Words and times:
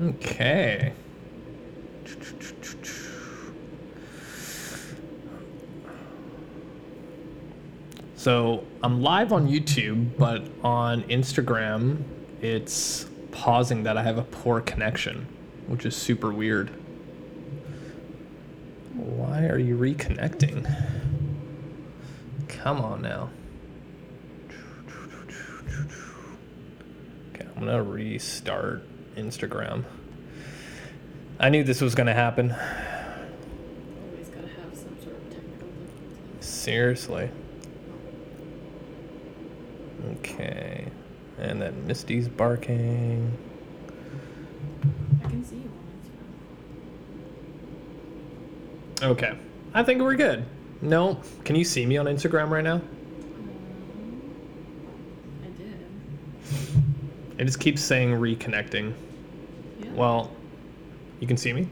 Okay. 0.00 0.92
So 8.14 8.64
I'm 8.84 9.02
live 9.02 9.32
on 9.32 9.48
YouTube, 9.48 10.16
but 10.16 10.44
on 10.62 11.02
Instagram, 11.04 12.04
it's 12.40 13.06
pausing 13.32 13.82
that 13.82 13.96
I 13.96 14.04
have 14.04 14.18
a 14.18 14.22
poor 14.22 14.60
connection, 14.60 15.26
which 15.66 15.84
is 15.84 15.96
super 15.96 16.32
weird. 16.32 16.70
Why 18.94 19.46
are 19.46 19.58
you 19.58 19.76
reconnecting? 19.76 20.64
Come 22.46 22.80
on 22.80 23.02
now. 23.02 23.30
Okay, 27.34 27.46
I'm 27.56 27.64
gonna 27.64 27.82
restart 27.82 28.84
Instagram. 29.18 29.84
I 31.40 31.48
knew 31.50 31.62
this 31.64 31.80
was 31.80 31.94
gonna 31.94 32.14
happen. 32.14 32.50
Always 32.52 34.28
gotta 34.28 34.48
have 34.48 34.76
some 34.76 34.96
sort 35.02 35.16
of 35.16 35.30
technical. 35.30 35.68
Seriously. 36.40 37.30
Okay. 40.18 40.86
And 41.38 41.62
then 41.62 41.86
Misty's 41.86 42.28
barking. 42.28 43.36
I 45.24 45.28
can 45.28 45.44
see 45.44 45.56
you 45.56 45.70
on 45.70 45.78
Instagram. 49.02 49.10
Okay. 49.10 49.38
I 49.74 49.82
think 49.84 50.02
we're 50.02 50.16
good. 50.16 50.44
No. 50.82 51.20
Can 51.44 51.54
you 51.56 51.64
see 51.64 51.86
me 51.86 51.96
on 51.98 52.06
Instagram 52.06 52.50
right 52.50 52.64
now? 52.64 52.74
Um, 52.74 52.82
I 55.44 55.48
did. 55.56 55.80
It 57.40 57.44
just 57.44 57.60
keeps 57.60 57.82
saying 57.82 58.10
reconnecting. 58.10 58.94
Well, 59.98 60.30
you 61.18 61.26
can 61.26 61.36
see 61.36 61.52
me? 61.52 61.68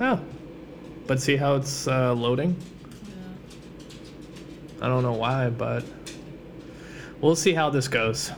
Oh. 0.00 0.20
But 1.08 1.20
see 1.20 1.34
how 1.34 1.56
it's 1.56 1.88
uh, 1.88 2.14
loading? 2.14 2.54
Yeah. 3.08 4.84
I 4.84 4.86
don't 4.86 5.02
know 5.02 5.14
why, 5.14 5.50
but 5.50 5.82
we'll 7.20 7.34
see 7.34 7.52
how 7.52 7.70
this 7.70 7.88
goes. 7.88 8.30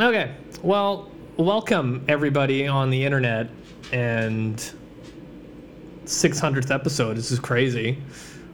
Okay. 0.00 0.34
Well, 0.60 1.08
welcome 1.36 2.04
everybody 2.08 2.66
on 2.66 2.90
the 2.90 3.04
internet 3.04 3.48
and 3.92 4.56
600th 6.06 6.74
episode. 6.74 7.16
This 7.16 7.30
is 7.30 7.38
crazy. 7.38 7.96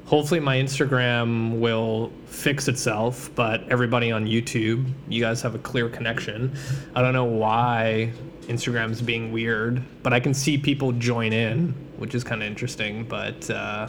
Hopefully 0.05 0.41
my 0.41 0.57
Instagram 0.57 1.61
will 1.61 2.13
fix 2.27 2.69
itself, 2.69 3.31
but 3.35 3.67
everybody 3.71 4.13
on 4.13 4.27
YouTube, 4.27 4.87
you 5.09 5.23
guys 5.23 5.41
have 5.41 5.55
a 5.55 5.59
clear 5.61 5.89
connection. 5.89 6.55
I 6.95 7.01
don't 7.01 7.15
know 7.15 7.25
why 7.25 8.13
Instagram's 8.51 9.01
being 9.01 9.31
weird, 9.31 9.83
but 10.03 10.13
I 10.13 10.19
can 10.21 10.35
see 10.35 10.59
people 10.59 10.91
join 10.93 11.33
in, 11.33 11.69
which 11.99 12.15
is 12.15 12.25
kind 12.25 12.43
of 12.43 12.49
interesting, 12.49 13.05
but 13.05 13.49
uh 13.49 13.89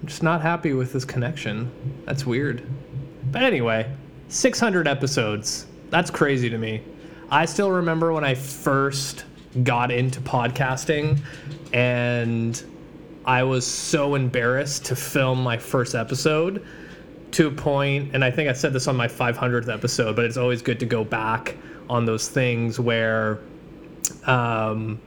I'm 0.00 0.08
just 0.08 0.22
not 0.22 0.40
happy 0.42 0.72
with 0.74 0.92
this 0.92 1.04
connection. 1.04 1.70
That's 2.04 2.24
weird. 2.26 2.62
But 3.32 3.42
anyway, 3.42 3.90
600 4.28 4.86
episodes. 4.86 5.66
That's 5.90 6.10
crazy 6.10 6.50
to 6.50 6.58
me. 6.58 6.82
I 7.30 7.46
still 7.46 7.70
remember 7.70 8.12
when 8.12 8.22
I 8.22 8.34
first 8.34 9.24
got 9.62 9.90
into 9.90 10.20
podcasting 10.20 11.20
and 11.72 12.62
I 13.24 13.42
was 13.44 13.66
so 13.66 14.14
embarrassed 14.14 14.84
to 14.86 14.96
film 14.96 15.42
my 15.42 15.56
first 15.56 15.94
episode 15.94 16.64
to 17.34 17.48
a 17.48 17.50
point, 17.50 18.14
and 18.14 18.24
I 18.24 18.30
think 18.30 18.48
I 18.48 18.52
said 18.52 18.72
this 18.72 18.86
on 18.86 18.96
my 18.96 19.08
500th 19.08 19.68
episode, 19.68 20.14
but 20.14 20.24
it's 20.24 20.36
always 20.36 20.62
good 20.62 20.78
to 20.80 20.86
go 20.86 21.02
back 21.02 21.56
on 21.90 22.04
those 22.04 22.28
things 22.28 22.78
where 22.78 23.40
um, 24.26 25.00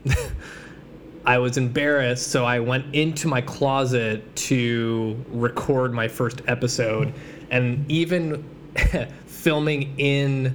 I 1.24 1.38
was 1.38 1.56
embarrassed, 1.56 2.30
so 2.30 2.44
I 2.44 2.60
went 2.60 2.94
into 2.94 3.28
my 3.28 3.40
closet 3.40 4.36
to 4.36 5.24
record 5.28 5.94
my 5.94 6.06
first 6.06 6.42
episode. 6.46 7.14
And 7.50 7.90
even 7.90 8.48
filming 9.26 9.98
in 9.98 10.54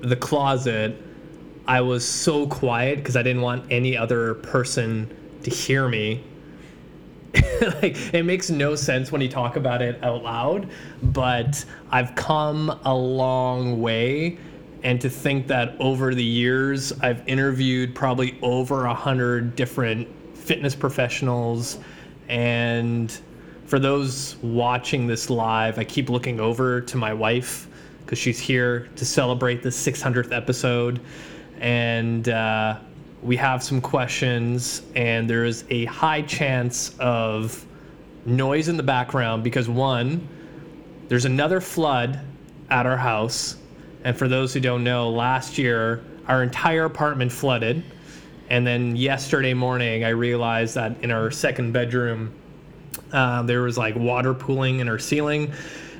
the 0.00 0.16
closet, 0.16 1.00
I 1.68 1.82
was 1.82 2.06
so 2.06 2.48
quiet 2.48 2.98
because 2.98 3.16
I 3.16 3.22
didn't 3.22 3.42
want 3.42 3.64
any 3.70 3.96
other 3.96 4.34
person 4.34 5.14
to 5.44 5.50
hear 5.50 5.88
me. 5.88 6.24
like 7.82 8.14
it 8.14 8.24
makes 8.24 8.50
no 8.50 8.74
sense 8.74 9.12
when 9.12 9.20
you 9.20 9.28
talk 9.28 9.56
about 9.56 9.82
it 9.82 10.02
out 10.02 10.22
loud, 10.22 10.68
but 11.02 11.64
I've 11.90 12.14
come 12.14 12.78
a 12.84 12.94
long 12.94 13.80
way 13.80 14.38
and 14.82 15.00
to 15.00 15.10
think 15.10 15.46
that 15.48 15.74
over 15.80 16.14
the 16.14 16.24
years 16.24 16.92
I've 17.00 17.26
interviewed 17.26 17.94
probably 17.94 18.38
over 18.42 18.86
a 18.86 18.94
hundred 18.94 19.56
different 19.56 20.08
fitness 20.36 20.74
professionals 20.74 21.78
and 22.28 23.18
for 23.66 23.78
those 23.78 24.36
watching 24.42 25.06
this 25.06 25.28
live, 25.28 25.78
I 25.78 25.84
keep 25.84 26.08
looking 26.08 26.40
over 26.40 26.80
to 26.82 26.96
my 26.96 27.12
wife 27.12 27.68
because 28.04 28.18
she's 28.18 28.38
here 28.38 28.88
to 28.96 29.04
celebrate 29.04 29.62
the 29.62 29.70
600th 29.70 30.32
episode. 30.32 31.00
And 31.58 32.28
uh, 32.28 32.78
we 33.26 33.36
have 33.36 33.62
some 33.62 33.80
questions, 33.80 34.82
and 34.94 35.28
there 35.28 35.44
is 35.44 35.64
a 35.68 35.84
high 35.86 36.22
chance 36.22 36.96
of 37.00 37.66
noise 38.24 38.68
in 38.68 38.76
the 38.76 38.84
background 38.84 39.42
because, 39.42 39.68
one, 39.68 40.26
there's 41.08 41.24
another 41.24 41.60
flood 41.60 42.20
at 42.70 42.86
our 42.86 42.96
house. 42.96 43.56
And 44.04 44.16
for 44.16 44.28
those 44.28 44.54
who 44.54 44.60
don't 44.60 44.84
know, 44.84 45.10
last 45.10 45.58
year, 45.58 46.04
our 46.28 46.44
entire 46.44 46.84
apartment 46.84 47.32
flooded. 47.32 47.82
And 48.48 48.64
then 48.64 48.94
yesterday 48.94 49.54
morning, 49.54 50.04
I 50.04 50.10
realized 50.10 50.76
that 50.76 51.02
in 51.02 51.10
our 51.10 51.32
second 51.32 51.72
bedroom, 51.72 52.32
uh, 53.12 53.42
there 53.42 53.62
was 53.62 53.76
like 53.76 53.96
water 53.96 54.34
pooling 54.34 54.78
in 54.78 54.88
our 54.88 55.00
ceiling, 55.00 55.52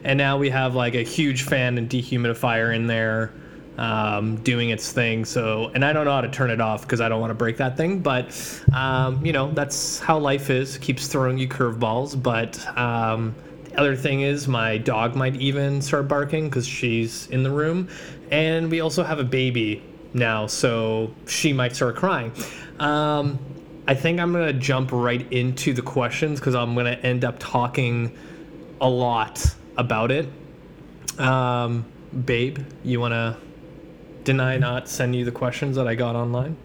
and 0.04 0.16
now 0.16 0.38
we 0.38 0.48
have 0.50 0.76
like 0.76 0.94
a 0.94 1.02
huge 1.02 1.42
fan 1.42 1.76
and 1.76 1.90
dehumidifier 1.90 2.74
in 2.74 2.86
there 2.86 3.32
um, 3.78 4.36
doing 4.36 4.70
its 4.70 4.92
thing. 4.92 5.24
So, 5.24 5.70
and 5.74 5.84
I 5.84 5.92
don't 5.92 6.04
know 6.04 6.12
how 6.12 6.20
to 6.20 6.30
turn 6.30 6.50
it 6.50 6.60
off 6.60 6.82
because 6.82 7.00
I 7.00 7.08
don't 7.08 7.20
want 7.20 7.30
to 7.30 7.34
break 7.34 7.56
that 7.58 7.76
thing. 7.76 8.00
But 8.00 8.34
um, 8.74 9.24
you 9.24 9.32
know, 9.32 9.50
that's 9.52 9.98
how 9.98 10.18
life 10.18 10.50
is. 10.50 10.76
It 10.76 10.82
keeps 10.82 11.06
throwing 11.06 11.38
you 11.38 11.48
curveballs. 11.48 12.20
But 12.20 12.64
um, 12.76 13.34
the 13.64 13.78
other 13.78 13.96
thing 13.96 14.22
is, 14.22 14.48
my 14.48 14.78
dog 14.78 15.14
might 15.14 15.36
even 15.36 15.80
start 15.82 16.08
barking 16.08 16.48
because 16.48 16.66
she's 16.66 17.26
in 17.28 17.42
the 17.42 17.50
room, 17.50 17.88
and 18.30 18.70
we 18.70 18.80
also 18.80 19.02
have 19.02 19.18
a 19.18 19.24
baby 19.24 19.82
now, 20.14 20.46
so 20.46 21.12
she 21.26 21.52
might 21.52 21.76
start 21.76 21.96
crying. 21.96 22.32
Um, 22.78 23.38
I 23.88 23.94
think 23.94 24.18
I'm 24.18 24.32
gonna 24.32 24.52
jump 24.52 24.90
right 24.92 25.30
into 25.32 25.72
the 25.72 25.82
questions 25.82 26.40
because 26.40 26.54
I'm 26.54 26.74
gonna 26.74 26.98
end 27.02 27.24
up 27.24 27.36
talking 27.38 28.16
a 28.80 28.88
lot 28.88 29.44
about 29.76 30.10
it. 30.10 30.28
Um, 31.18 31.84
babe, 32.24 32.58
you 32.82 32.98
wanna? 32.98 33.36
Didn't 34.26 34.40
I 34.40 34.56
not 34.56 34.88
send 34.88 35.14
you 35.14 35.24
the 35.24 35.30
questions 35.30 35.76
that 35.76 35.86
I 35.86 35.94
got 35.94 36.16
online? 36.16 36.56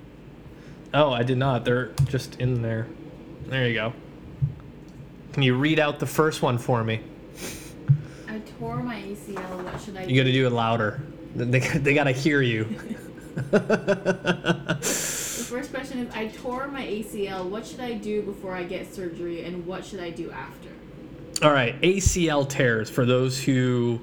Oh, 0.95 1.11
I 1.11 1.21
did 1.21 1.37
not. 1.37 1.63
They're 1.63 1.91
just 2.05 2.39
in 2.39 2.63
there. 2.63 2.87
There 3.45 3.67
you 3.67 3.75
go. 3.75 3.93
Can 5.33 5.43
you 5.43 5.55
read 5.55 5.77
out 5.77 5.99
the 5.99 6.07
first 6.07 6.41
one 6.41 6.57
for 6.57 6.83
me? 6.83 7.01
I 8.27 8.39
tore 8.57 8.81
my 8.81 8.95
ACL. 8.95 9.63
What 9.63 9.79
should 9.79 9.95
I 9.95 10.05
You 10.05 10.19
got 10.19 10.25
to 10.25 10.31
do 10.31 10.47
it 10.47 10.49
louder. 10.49 11.03
They, 11.35 11.59
they 11.77 11.93
got 11.93 12.05
to 12.05 12.11
hear 12.11 12.41
you. 12.41 12.67
The 15.51 15.57
first 15.57 15.73
question 15.73 15.99
is 15.99 16.15
I 16.15 16.27
tore 16.29 16.67
my 16.67 16.83
ACL. 16.83 17.47
What 17.47 17.67
should 17.67 17.81
I 17.81 17.93
do 17.93 18.21
before 18.21 18.55
I 18.55 18.63
get 18.63 18.91
surgery, 18.91 19.43
and 19.43 19.67
what 19.67 19.85
should 19.85 19.99
I 19.99 20.09
do 20.09 20.31
after? 20.31 20.69
All 21.43 21.51
right, 21.51 21.79
ACL 21.81 22.47
tears 22.47 22.89
for 22.89 23.05
those 23.05 23.43
who 23.43 23.99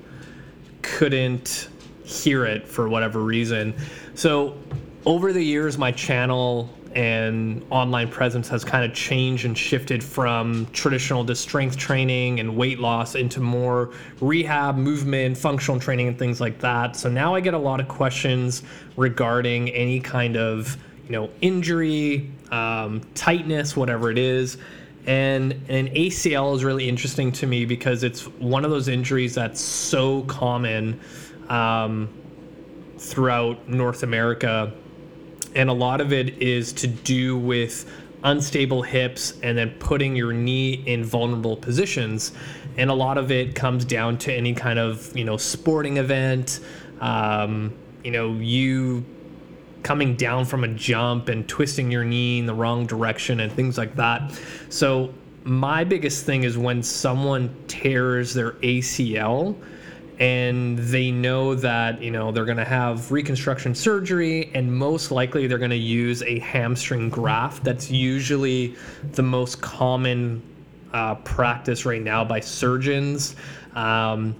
couldn't 0.82 1.70
hear 2.08 2.46
it 2.46 2.66
for 2.66 2.88
whatever 2.88 3.20
reason. 3.20 3.74
So, 4.14 4.56
over 5.04 5.32
the 5.32 5.42
years, 5.42 5.78
my 5.78 5.92
channel 5.92 6.70
and 6.94 7.64
online 7.70 8.08
presence 8.08 8.48
has 8.48 8.64
kind 8.64 8.84
of 8.84 8.96
changed 8.96 9.44
and 9.44 9.56
shifted 9.56 10.02
from 10.02 10.66
traditional 10.72 11.24
to 11.24 11.34
strength 11.34 11.76
training 11.76 12.40
and 12.40 12.56
weight 12.56 12.80
loss 12.80 13.14
into 13.14 13.40
more 13.40 13.90
rehab, 14.20 14.76
movement, 14.76 15.36
functional 15.36 15.78
training, 15.78 16.08
and 16.08 16.18
things 16.18 16.40
like 16.40 16.58
that. 16.60 16.96
So 16.96 17.10
now 17.10 17.34
I 17.34 17.40
get 17.40 17.54
a 17.54 17.58
lot 17.58 17.78
of 17.78 17.88
questions 17.88 18.62
regarding 18.96 19.68
any 19.70 20.00
kind 20.00 20.36
of 20.36 20.76
you 21.06 21.12
know 21.12 21.30
injury, 21.40 22.30
um, 22.50 23.02
tightness, 23.14 23.76
whatever 23.76 24.10
it 24.10 24.18
is. 24.18 24.56
And 25.06 25.52
an 25.68 25.88
ACL 25.88 26.54
is 26.54 26.64
really 26.64 26.88
interesting 26.88 27.32
to 27.32 27.46
me 27.46 27.64
because 27.64 28.02
it's 28.02 28.26
one 28.26 28.64
of 28.64 28.70
those 28.70 28.88
injuries 28.88 29.34
that's 29.34 29.60
so 29.60 30.22
common 30.22 31.00
um, 31.48 32.08
throughout 32.98 33.68
North 33.68 34.02
America. 34.02 34.72
And 35.54 35.70
a 35.70 35.72
lot 35.72 36.00
of 36.00 36.12
it 36.12 36.42
is 36.42 36.72
to 36.74 36.86
do 36.86 37.36
with 37.36 37.90
unstable 38.24 38.82
hips 38.82 39.34
and 39.42 39.56
then 39.56 39.70
putting 39.78 40.16
your 40.16 40.32
knee 40.32 40.82
in 40.86 41.04
vulnerable 41.04 41.56
positions. 41.56 42.32
And 42.76 42.90
a 42.90 42.94
lot 42.94 43.18
of 43.18 43.30
it 43.30 43.54
comes 43.54 43.84
down 43.84 44.18
to 44.18 44.32
any 44.32 44.54
kind 44.54 44.78
of, 44.78 45.16
you 45.16 45.24
know, 45.24 45.36
sporting 45.36 45.96
event. 45.96 46.60
Um, 47.00 47.74
you 48.04 48.10
know, 48.10 48.32
you 48.34 49.04
coming 49.82 50.16
down 50.16 50.44
from 50.44 50.64
a 50.64 50.68
jump 50.68 51.28
and 51.28 51.48
twisting 51.48 51.90
your 51.90 52.04
knee 52.04 52.40
in 52.40 52.46
the 52.46 52.54
wrong 52.54 52.86
direction 52.86 53.40
and 53.40 53.52
things 53.52 53.78
like 53.78 53.94
that. 53.96 54.38
So 54.68 55.14
my 55.44 55.84
biggest 55.84 56.26
thing 56.26 56.44
is 56.44 56.58
when 56.58 56.82
someone 56.82 57.54
tears 57.68 58.34
their 58.34 58.52
ACL 58.52 59.56
and 60.18 60.78
they 60.78 61.10
know 61.10 61.54
that 61.54 62.02
you 62.02 62.10
know 62.10 62.32
they're 62.32 62.44
going 62.44 62.56
to 62.56 62.64
have 62.64 63.10
reconstruction 63.12 63.74
surgery 63.74 64.50
and 64.54 64.72
most 64.72 65.10
likely 65.10 65.46
they're 65.46 65.58
going 65.58 65.70
to 65.70 65.76
use 65.76 66.22
a 66.22 66.38
hamstring 66.40 67.08
graft. 67.08 67.64
That's 67.64 67.90
usually 67.90 68.74
the 69.12 69.22
most 69.22 69.60
common 69.60 70.42
uh, 70.92 71.16
practice 71.16 71.84
right 71.84 72.02
now 72.02 72.24
by 72.24 72.40
surgeons. 72.40 73.36
Um, 73.74 74.34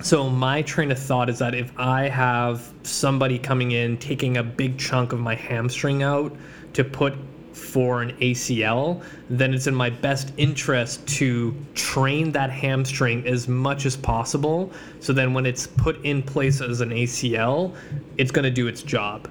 so 0.00 0.28
my 0.28 0.62
train 0.62 0.92
of 0.92 0.98
thought 0.98 1.28
is 1.28 1.40
that 1.40 1.56
if 1.56 1.72
i 1.76 2.08
have 2.08 2.72
somebody 2.84 3.36
coming 3.36 3.72
in 3.72 3.96
taking 3.98 4.36
a 4.36 4.42
big 4.44 4.78
chunk 4.78 5.12
of 5.12 5.18
my 5.18 5.34
hamstring 5.34 6.04
out 6.04 6.36
to 6.72 6.84
put 6.84 7.14
for 7.58 8.02
an 8.02 8.16
ACL, 8.18 9.02
then 9.28 9.52
it's 9.52 9.66
in 9.66 9.74
my 9.74 9.90
best 9.90 10.32
interest 10.36 11.06
to 11.06 11.54
train 11.74 12.32
that 12.32 12.50
hamstring 12.50 13.26
as 13.26 13.48
much 13.48 13.84
as 13.84 13.96
possible. 13.96 14.72
So 15.00 15.12
then 15.12 15.34
when 15.34 15.44
it's 15.44 15.66
put 15.66 16.02
in 16.04 16.22
place 16.22 16.60
as 16.60 16.80
an 16.80 16.90
ACL, 16.90 17.74
it's 18.16 18.30
going 18.30 18.44
to 18.44 18.50
do 18.50 18.68
its 18.68 18.82
job. 18.82 19.30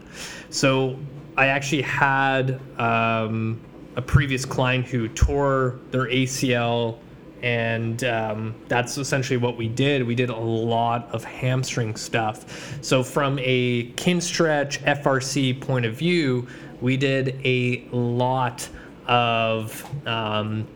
So 0.50 0.98
I 1.38 1.48
actually 1.48 1.84
had 1.84 2.60
um, 2.80 3.60
a 3.96 4.02
previous 4.02 4.46
client 4.46 4.86
who 4.86 5.08
tore 5.10 5.80
their 5.92 6.06
ACL 6.08 7.00
and 7.42 8.04
um, 8.04 8.56
that's 8.68 8.98
essentially 8.98 9.38
what 9.38 9.58
we 9.58 9.68
did. 9.68 10.06
We 10.06 10.16
did 10.16 10.30
a 10.30 10.36
lot 10.36 11.08
of 11.12 11.24
hamstring 11.24 11.96
stuff. 11.96 12.78
So, 12.82 13.04
from 13.04 13.38
a 13.40 13.92
Kinstretch 13.92 14.80
FRC 14.84 15.62
point 15.62 15.86
of 15.86 15.94
view, 15.94 16.48
we 16.82 16.98
did 16.98 17.40
a 17.44 17.88
lot 17.92 18.68
of 19.08 19.86
um, 20.08 20.68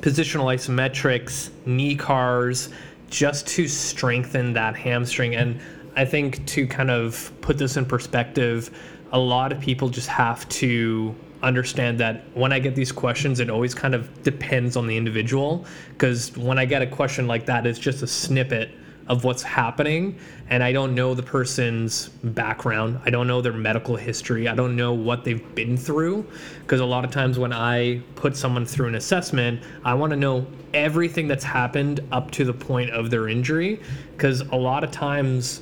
positional 0.00 0.44
isometrics, 0.54 1.50
knee 1.66 1.96
CARs, 1.96 2.70
just 3.10 3.46
to 3.46 3.68
strengthen 3.68 4.52
that 4.54 4.76
hamstring. 4.76 5.36
And 5.36 5.60
I 5.96 6.04
think 6.04 6.44
to 6.46 6.66
kind 6.66 6.90
of 6.90 7.32
put 7.40 7.58
this 7.58 7.76
in 7.76 7.86
perspective, 7.86 8.76
a 9.12 9.18
lot 9.18 9.52
of 9.52 9.60
people 9.60 9.88
just 9.88 10.08
have 10.08 10.48
to 10.48 11.14
understand 11.42 12.00
that 12.00 12.24
when 12.34 12.52
I 12.52 12.58
get 12.58 12.74
these 12.74 12.90
questions, 12.90 13.38
it 13.38 13.50
always 13.50 13.74
kind 13.74 13.94
of 13.94 14.22
depends 14.22 14.76
on 14.76 14.86
the 14.86 14.96
individual. 14.96 15.66
Because 15.90 16.36
when 16.36 16.58
I 16.58 16.64
get 16.64 16.82
a 16.82 16.86
question 16.86 17.26
like 17.26 17.46
that, 17.46 17.66
it's 17.66 17.78
just 17.78 18.02
a 18.02 18.06
snippet 18.06 18.70
of 19.06 19.24
what's 19.24 19.42
happening 19.42 20.18
and 20.48 20.62
I 20.62 20.72
don't 20.72 20.94
know 20.94 21.14
the 21.14 21.22
person's 21.22 22.08
background. 22.08 23.00
I 23.04 23.10
don't 23.10 23.26
know 23.26 23.40
their 23.40 23.52
medical 23.52 23.96
history. 23.96 24.48
I 24.48 24.54
don't 24.54 24.76
know 24.76 24.92
what 24.92 25.24
they've 25.24 25.54
been 25.54 25.76
through 25.76 26.26
because 26.60 26.80
a 26.80 26.84
lot 26.84 27.04
of 27.04 27.10
times 27.10 27.38
when 27.38 27.52
I 27.52 28.00
put 28.14 28.36
someone 28.36 28.66
through 28.66 28.88
an 28.88 28.94
assessment, 28.94 29.62
I 29.84 29.94
want 29.94 30.10
to 30.10 30.16
know 30.16 30.46
everything 30.72 31.28
that's 31.28 31.44
happened 31.44 32.00
up 32.12 32.30
to 32.32 32.44
the 32.44 32.52
point 32.52 32.90
of 32.90 33.10
their 33.10 33.28
injury 33.28 33.80
because 34.12 34.40
a 34.40 34.56
lot 34.56 34.84
of 34.84 34.90
times 34.90 35.60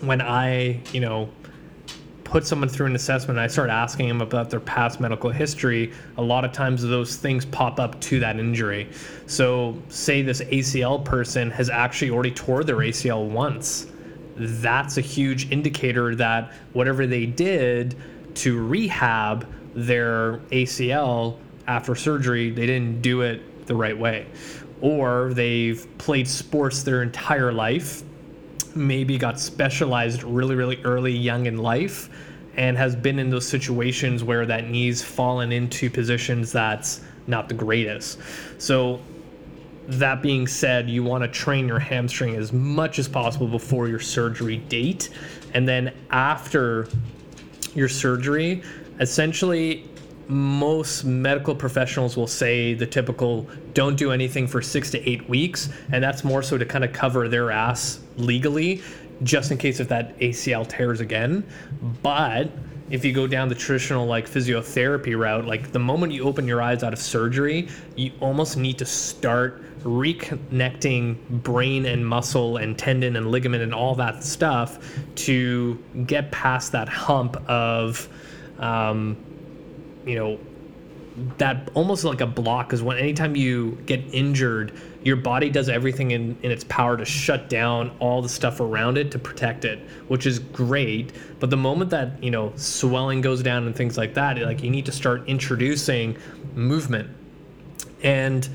when 0.00 0.20
I, 0.20 0.80
you 0.92 1.00
know, 1.00 1.28
put 2.26 2.44
someone 2.44 2.68
through 2.68 2.86
an 2.86 2.96
assessment 2.96 3.38
and 3.38 3.44
I 3.44 3.46
start 3.46 3.70
asking 3.70 4.08
them 4.08 4.20
about 4.20 4.50
their 4.50 4.60
past 4.60 5.00
medical 5.00 5.30
history, 5.30 5.92
a 6.16 6.22
lot 6.22 6.44
of 6.44 6.50
times 6.50 6.82
those 6.82 7.14
things 7.14 7.44
pop 7.44 7.78
up 7.78 8.00
to 8.00 8.18
that 8.18 8.40
injury. 8.40 8.90
So, 9.26 9.80
say 9.88 10.22
this 10.22 10.40
ACL 10.42 11.04
person 11.04 11.52
has 11.52 11.70
actually 11.70 12.10
already 12.10 12.32
tore 12.32 12.64
their 12.64 12.78
ACL 12.78 13.28
once. 13.28 13.86
That's 14.36 14.98
a 14.98 15.00
huge 15.00 15.52
indicator 15.52 16.16
that 16.16 16.52
whatever 16.72 17.06
they 17.06 17.26
did 17.26 17.96
to 18.34 18.66
rehab 18.66 19.48
their 19.74 20.38
ACL 20.50 21.38
after 21.68 21.94
surgery, 21.94 22.50
they 22.50 22.66
didn't 22.66 23.02
do 23.02 23.20
it 23.20 23.66
the 23.66 23.74
right 23.74 23.96
way. 23.96 24.26
Or 24.80 25.32
they've 25.32 25.86
played 25.98 26.26
sports 26.26 26.82
their 26.82 27.02
entire 27.02 27.52
life 27.52 28.02
maybe 28.76 29.18
got 29.18 29.40
specialized 29.40 30.22
really, 30.22 30.54
really 30.54 30.80
early, 30.84 31.12
young 31.12 31.46
in 31.46 31.58
life, 31.58 32.10
and 32.56 32.76
has 32.76 32.96
been 32.96 33.18
in 33.18 33.30
those 33.30 33.46
situations 33.46 34.24
where 34.24 34.46
that 34.46 34.68
knee's 34.68 35.02
fallen 35.02 35.52
into 35.52 35.90
positions 35.90 36.52
that's 36.52 37.00
not 37.26 37.48
the 37.48 37.54
greatest. 37.54 38.18
So, 38.58 39.00
that 39.88 40.20
being 40.20 40.46
said, 40.48 40.90
you 40.90 41.04
want 41.04 41.22
to 41.22 41.28
train 41.28 41.68
your 41.68 41.78
hamstring 41.78 42.34
as 42.34 42.52
much 42.52 42.98
as 42.98 43.06
possible 43.06 43.46
before 43.46 43.86
your 43.86 44.00
surgery 44.00 44.56
date. 44.56 45.10
And 45.54 45.68
then 45.68 45.94
after 46.10 46.88
your 47.74 47.88
surgery, 47.88 48.62
essentially, 48.98 49.88
most 50.28 51.04
medical 51.04 51.54
professionals 51.54 52.16
will 52.16 52.26
say 52.26 52.74
the 52.74 52.86
typical 52.86 53.48
don't 53.74 53.96
do 53.96 54.10
anything 54.10 54.46
for 54.46 54.60
six 54.60 54.90
to 54.90 55.08
eight 55.08 55.28
weeks. 55.28 55.68
And 55.92 56.02
that's 56.02 56.24
more 56.24 56.42
so 56.42 56.58
to 56.58 56.64
kind 56.64 56.84
of 56.84 56.92
cover 56.92 57.28
their 57.28 57.50
ass 57.50 58.00
legally, 58.16 58.82
just 59.22 59.50
in 59.50 59.58
case 59.58 59.80
if 59.80 59.88
that 59.88 60.18
ACL 60.18 60.66
tears 60.66 61.00
again. 61.00 61.46
But 62.02 62.50
if 62.90 63.04
you 63.04 63.12
go 63.12 63.26
down 63.26 63.48
the 63.48 63.54
traditional 63.54 64.06
like 64.06 64.28
physiotherapy 64.28 65.18
route, 65.18 65.46
like 65.46 65.72
the 65.72 65.78
moment 65.78 66.12
you 66.12 66.24
open 66.24 66.46
your 66.46 66.62
eyes 66.62 66.82
out 66.82 66.92
of 66.92 66.98
surgery, 66.98 67.68
you 67.96 68.12
almost 68.20 68.56
need 68.56 68.78
to 68.78 68.84
start 68.84 69.62
reconnecting 69.82 71.16
brain 71.42 71.86
and 71.86 72.06
muscle 72.06 72.56
and 72.56 72.78
tendon 72.78 73.16
and 73.16 73.30
ligament 73.30 73.62
and 73.62 73.74
all 73.74 73.94
that 73.94 74.22
stuff 74.22 74.78
to 75.14 75.82
get 76.06 76.30
past 76.32 76.72
that 76.72 76.88
hump 76.88 77.36
of 77.48 78.08
um, 78.58 79.16
you 80.06 80.16
know 80.16 80.38
that 81.38 81.70
almost 81.74 82.04
like 82.04 82.20
a 82.20 82.26
block 82.26 82.72
is 82.74 82.82
when 82.82 82.98
anytime 82.98 83.34
you 83.34 83.78
get 83.86 84.02
injured 84.12 84.78
your 85.02 85.16
body 85.16 85.48
does 85.48 85.68
everything 85.68 86.10
in, 86.10 86.36
in 86.42 86.50
its 86.50 86.64
power 86.64 86.96
to 86.96 87.04
shut 87.04 87.48
down 87.48 87.90
all 88.00 88.20
the 88.20 88.28
stuff 88.28 88.60
around 88.60 88.98
it 88.98 89.10
to 89.10 89.18
protect 89.18 89.64
it 89.64 89.78
which 90.08 90.26
is 90.26 90.38
great. 90.38 91.12
But 91.40 91.50
the 91.50 91.56
moment 91.56 91.90
that 91.90 92.22
you 92.22 92.30
know 92.30 92.52
swelling 92.56 93.20
goes 93.20 93.42
down 93.42 93.66
and 93.66 93.74
things 93.74 93.96
like 93.96 94.14
that 94.14 94.38
like 94.38 94.62
you 94.62 94.70
need 94.70 94.86
to 94.86 94.92
start 94.92 95.26
introducing 95.26 96.16
movement. 96.54 97.08
And 98.02 98.48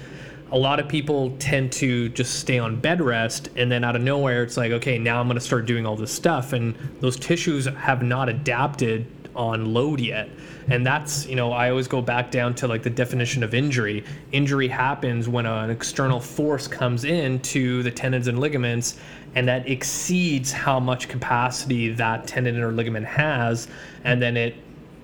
a 0.51 0.57
lot 0.57 0.79
of 0.79 0.87
people 0.87 1.35
tend 1.39 1.71
to 1.71 2.09
just 2.09 2.39
stay 2.39 2.59
on 2.59 2.79
bed 2.79 3.01
rest 3.01 3.49
and 3.55 3.71
then 3.71 3.83
out 3.85 3.95
of 3.95 4.01
nowhere 4.01 4.43
it's 4.43 4.57
like 4.57 4.73
okay 4.73 4.97
now 4.97 5.21
i'm 5.21 5.27
going 5.27 5.39
to 5.39 5.45
start 5.45 5.65
doing 5.65 5.85
all 5.85 5.95
this 5.95 6.11
stuff. 6.11 6.53
And 6.53 6.75
those 6.99 7.17
tissues 7.17 7.65
have 7.65 8.03
not 8.03 8.29
adapted 8.29 9.07
on 9.35 9.73
load 9.73 9.99
yet. 9.99 10.29
And 10.69 10.85
that's, 10.85 11.25
you 11.25 11.35
know, 11.35 11.51
I 11.51 11.69
always 11.69 11.87
go 11.87 12.01
back 12.01 12.31
down 12.31 12.53
to 12.55 12.67
like 12.67 12.83
the 12.83 12.89
definition 12.89 13.43
of 13.43 13.53
injury. 13.53 14.03
Injury 14.31 14.67
happens 14.67 15.27
when 15.27 15.45
an 15.45 15.69
external 15.69 16.19
force 16.19 16.67
comes 16.67 17.03
in 17.03 17.39
to 17.39 17.83
the 17.83 17.91
tendons 17.91 18.27
and 18.27 18.39
ligaments 18.39 18.99
and 19.35 19.47
that 19.47 19.67
exceeds 19.69 20.51
how 20.51 20.79
much 20.79 21.07
capacity 21.07 21.89
that 21.93 22.27
tendon 22.27 22.59
or 22.61 22.71
ligament 22.71 23.05
has 23.05 23.67
and 24.03 24.21
then 24.21 24.37
it 24.37 24.55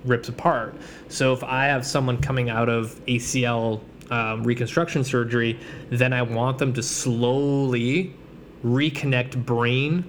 rips 0.05 0.29
apart. 0.29 0.75
So 1.09 1.33
if 1.33 1.43
I 1.43 1.65
have 1.65 1.85
someone 1.85 2.21
coming 2.21 2.49
out 2.49 2.69
of 2.69 2.99
ACL 3.05 3.81
um, 4.09 4.43
reconstruction 4.43 5.03
surgery, 5.03 5.59
then 5.89 6.13
I 6.13 6.21
want 6.21 6.57
them 6.57 6.73
to 6.73 6.83
slowly 6.83 8.13
reconnect 8.63 9.45
brain 9.45 10.03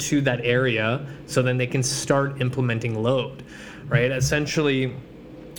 to 0.00 0.20
that 0.22 0.44
area 0.44 1.06
so 1.26 1.42
then 1.42 1.56
they 1.56 1.66
can 1.66 1.82
start 1.82 2.40
implementing 2.40 3.02
load, 3.02 3.42
right? 3.88 4.10
Essentially, 4.10 4.94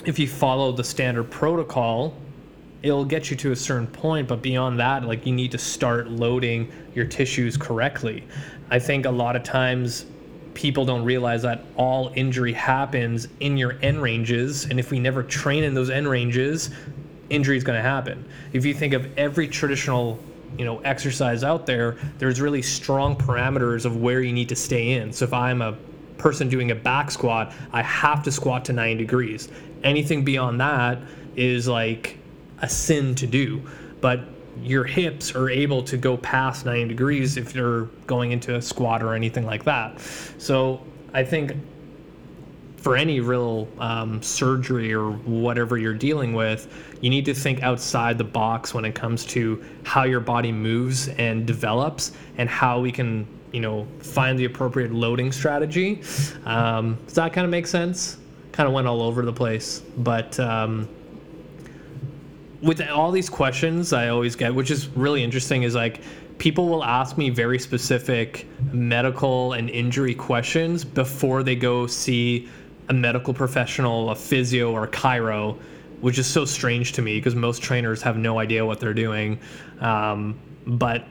if 0.05 0.17
you 0.19 0.27
follow 0.27 0.71
the 0.71 0.83
standard 0.83 1.29
protocol, 1.29 2.15
it'll 2.83 3.05
get 3.05 3.29
you 3.29 3.37
to 3.37 3.51
a 3.51 3.55
certain 3.55 3.87
point, 3.87 4.27
but 4.27 4.41
beyond 4.41 4.79
that, 4.79 5.03
like 5.03 5.25
you 5.25 5.33
need 5.33 5.51
to 5.51 5.57
start 5.57 6.09
loading 6.09 6.71
your 6.95 7.05
tissues 7.05 7.55
correctly. 7.55 8.23
I 8.69 8.79
think 8.79 9.05
a 9.05 9.11
lot 9.11 9.35
of 9.35 9.43
times 9.43 10.05
people 10.53 10.83
don't 10.85 11.03
realize 11.03 11.41
that 11.43 11.63
all 11.77 12.11
injury 12.15 12.53
happens 12.53 13.27
in 13.39 13.57
your 13.57 13.77
end 13.81 14.01
ranges, 14.01 14.65
and 14.65 14.79
if 14.79 14.91
we 14.91 14.99
never 14.99 15.23
train 15.23 15.63
in 15.63 15.73
those 15.73 15.89
end 15.89 16.07
ranges, 16.07 16.71
injury 17.29 17.57
is 17.57 17.63
going 17.63 17.77
to 17.77 17.87
happen. 17.87 18.25
If 18.51 18.65
you 18.65 18.73
think 18.73 18.93
of 18.93 19.07
every 19.17 19.47
traditional 19.47 20.19
you 20.57 20.65
know 20.65 20.79
exercise 20.79 21.43
out 21.43 21.65
there 21.65 21.97
there's 22.17 22.41
really 22.41 22.61
strong 22.61 23.15
parameters 23.15 23.85
of 23.85 23.97
where 23.97 24.21
you 24.21 24.33
need 24.33 24.49
to 24.49 24.55
stay 24.55 24.91
in. 24.91 25.11
So 25.11 25.25
if 25.25 25.33
i'm 25.33 25.61
a 25.61 25.77
person 26.17 26.49
doing 26.49 26.69
a 26.71 26.75
back 26.75 27.09
squat 27.09 27.51
i 27.73 27.81
have 27.81 28.21
to 28.23 28.31
squat 28.31 28.65
to 28.65 28.73
90 28.73 29.03
degrees. 29.03 29.49
Anything 29.83 30.23
beyond 30.23 30.59
that 30.61 30.99
is 31.35 31.67
like 31.67 32.17
a 32.59 32.69
sin 32.69 33.15
to 33.15 33.27
do. 33.27 33.61
But 34.01 34.21
your 34.61 34.83
hips 34.83 35.33
are 35.33 35.49
able 35.49 35.81
to 35.83 35.97
go 35.97 36.17
past 36.17 36.65
90 36.65 36.89
degrees 36.89 37.37
if 37.37 37.55
you're 37.55 37.85
going 38.05 38.31
into 38.31 38.55
a 38.55 38.61
squat 38.61 39.01
or 39.01 39.13
anything 39.15 39.45
like 39.45 39.63
that. 39.65 39.99
So 40.37 40.81
i 41.13 41.23
think 41.23 41.53
for 42.81 42.97
any 42.97 43.19
real 43.19 43.67
um, 43.77 44.21
surgery 44.23 44.91
or 44.91 45.11
whatever 45.11 45.77
you're 45.77 45.93
dealing 45.93 46.33
with, 46.33 46.67
you 46.99 47.11
need 47.11 47.25
to 47.25 47.33
think 47.33 47.61
outside 47.61 48.17
the 48.17 48.23
box 48.23 48.73
when 48.73 48.85
it 48.85 48.95
comes 48.95 49.23
to 49.27 49.63
how 49.83 50.03
your 50.03 50.19
body 50.19 50.51
moves 50.51 51.07
and 51.09 51.45
develops 51.45 52.11
and 52.37 52.49
how 52.49 52.79
we 52.79 52.91
can, 52.91 53.27
you 53.51 53.59
know, 53.61 53.87
find 53.99 54.37
the 54.37 54.45
appropriate 54.45 54.91
loading 54.91 55.31
strategy. 55.31 56.01
Um, 56.45 56.97
does 57.05 57.13
that 57.13 57.33
kind 57.33 57.45
of 57.45 57.51
make 57.51 57.67
sense? 57.67 58.17
Kind 58.51 58.67
of 58.67 58.73
went 58.73 58.87
all 58.87 59.01
over 59.01 59.23
the 59.23 59.33
place, 59.33 59.81
but. 59.97 60.39
Um, 60.39 60.89
with 62.61 62.79
all 62.89 63.09
these 63.09 63.27
questions 63.27 63.91
I 63.91 64.09
always 64.09 64.35
get, 64.35 64.53
which 64.53 64.69
is 64.69 64.87
really 64.89 65.23
interesting, 65.23 65.63
is 65.63 65.73
like 65.73 66.01
people 66.37 66.69
will 66.69 66.83
ask 66.83 67.17
me 67.17 67.29
very 67.29 67.59
specific 67.59 68.47
medical 68.71 69.53
and 69.53 69.69
injury 69.69 70.13
questions 70.13 70.83
before 70.85 71.43
they 71.43 71.55
go 71.55 71.87
see 71.87 72.49
a 72.91 72.93
medical 72.93 73.33
professional, 73.33 74.09
a 74.09 74.15
physio, 74.15 74.69
or 74.73 74.83
a 74.83 74.87
chiro, 74.89 75.57
which 76.01 76.19
is 76.19 76.27
so 76.27 76.43
strange 76.43 76.91
to 76.91 77.01
me 77.01 77.15
because 77.15 77.35
most 77.35 77.61
trainers 77.61 78.01
have 78.01 78.17
no 78.17 78.37
idea 78.37 78.65
what 78.65 78.81
they're 78.81 78.93
doing. 78.93 79.39
Um, 79.79 80.37
but 80.67 81.05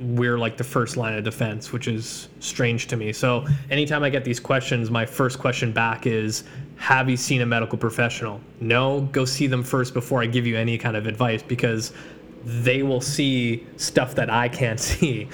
we're 0.00 0.38
like 0.38 0.56
the 0.56 0.64
first 0.64 0.96
line 0.96 1.12
of 1.18 1.22
defense, 1.22 1.74
which 1.74 1.88
is 1.88 2.28
strange 2.38 2.86
to 2.86 2.96
me. 2.96 3.12
So 3.12 3.46
anytime 3.68 4.02
I 4.02 4.08
get 4.08 4.24
these 4.24 4.40
questions, 4.40 4.90
my 4.90 5.04
first 5.04 5.38
question 5.38 5.72
back 5.72 6.06
is 6.06 6.44
Have 6.76 7.10
you 7.10 7.18
seen 7.18 7.42
a 7.42 7.46
medical 7.46 7.76
professional? 7.76 8.40
No, 8.58 9.02
go 9.12 9.26
see 9.26 9.46
them 9.46 9.62
first 9.62 9.92
before 9.92 10.22
I 10.22 10.26
give 10.26 10.46
you 10.46 10.56
any 10.56 10.78
kind 10.78 10.96
of 10.96 11.06
advice 11.06 11.42
because 11.42 11.92
they 12.46 12.82
will 12.82 13.02
see 13.02 13.66
stuff 13.76 14.14
that 14.14 14.30
I 14.30 14.48
can't 14.48 14.80
see. 14.90 15.28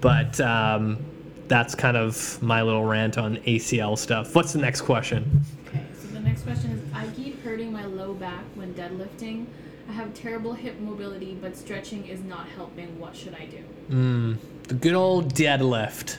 But 0.00 0.40
um, 0.40 1.04
that's 1.48 1.74
kind 1.74 1.96
of 1.96 2.40
my 2.42 2.62
little 2.62 2.84
rant 2.84 3.18
on 3.18 3.36
ACL 3.38 3.98
stuff. 3.98 4.34
What's 4.34 4.52
the 4.52 4.60
next 4.60 4.82
question? 4.82 5.42
Okay, 5.68 5.84
so 6.00 6.08
the 6.08 6.20
next 6.20 6.42
question 6.42 6.70
is 6.72 6.80
I 6.94 7.06
keep 7.08 7.42
hurting 7.42 7.72
my 7.72 7.84
low 7.84 8.14
back 8.14 8.44
when 8.54 8.74
deadlifting. 8.74 9.46
I 9.88 9.92
have 9.92 10.14
terrible 10.14 10.54
hip 10.54 10.80
mobility, 10.80 11.36
but 11.40 11.56
stretching 11.56 12.06
is 12.06 12.22
not 12.22 12.48
helping. 12.48 12.98
What 12.98 13.14
should 13.14 13.34
I 13.34 13.46
do? 13.46 14.38
The 14.68 14.74
good 14.74 14.94
old 14.94 15.34
deadlift. 15.34 16.18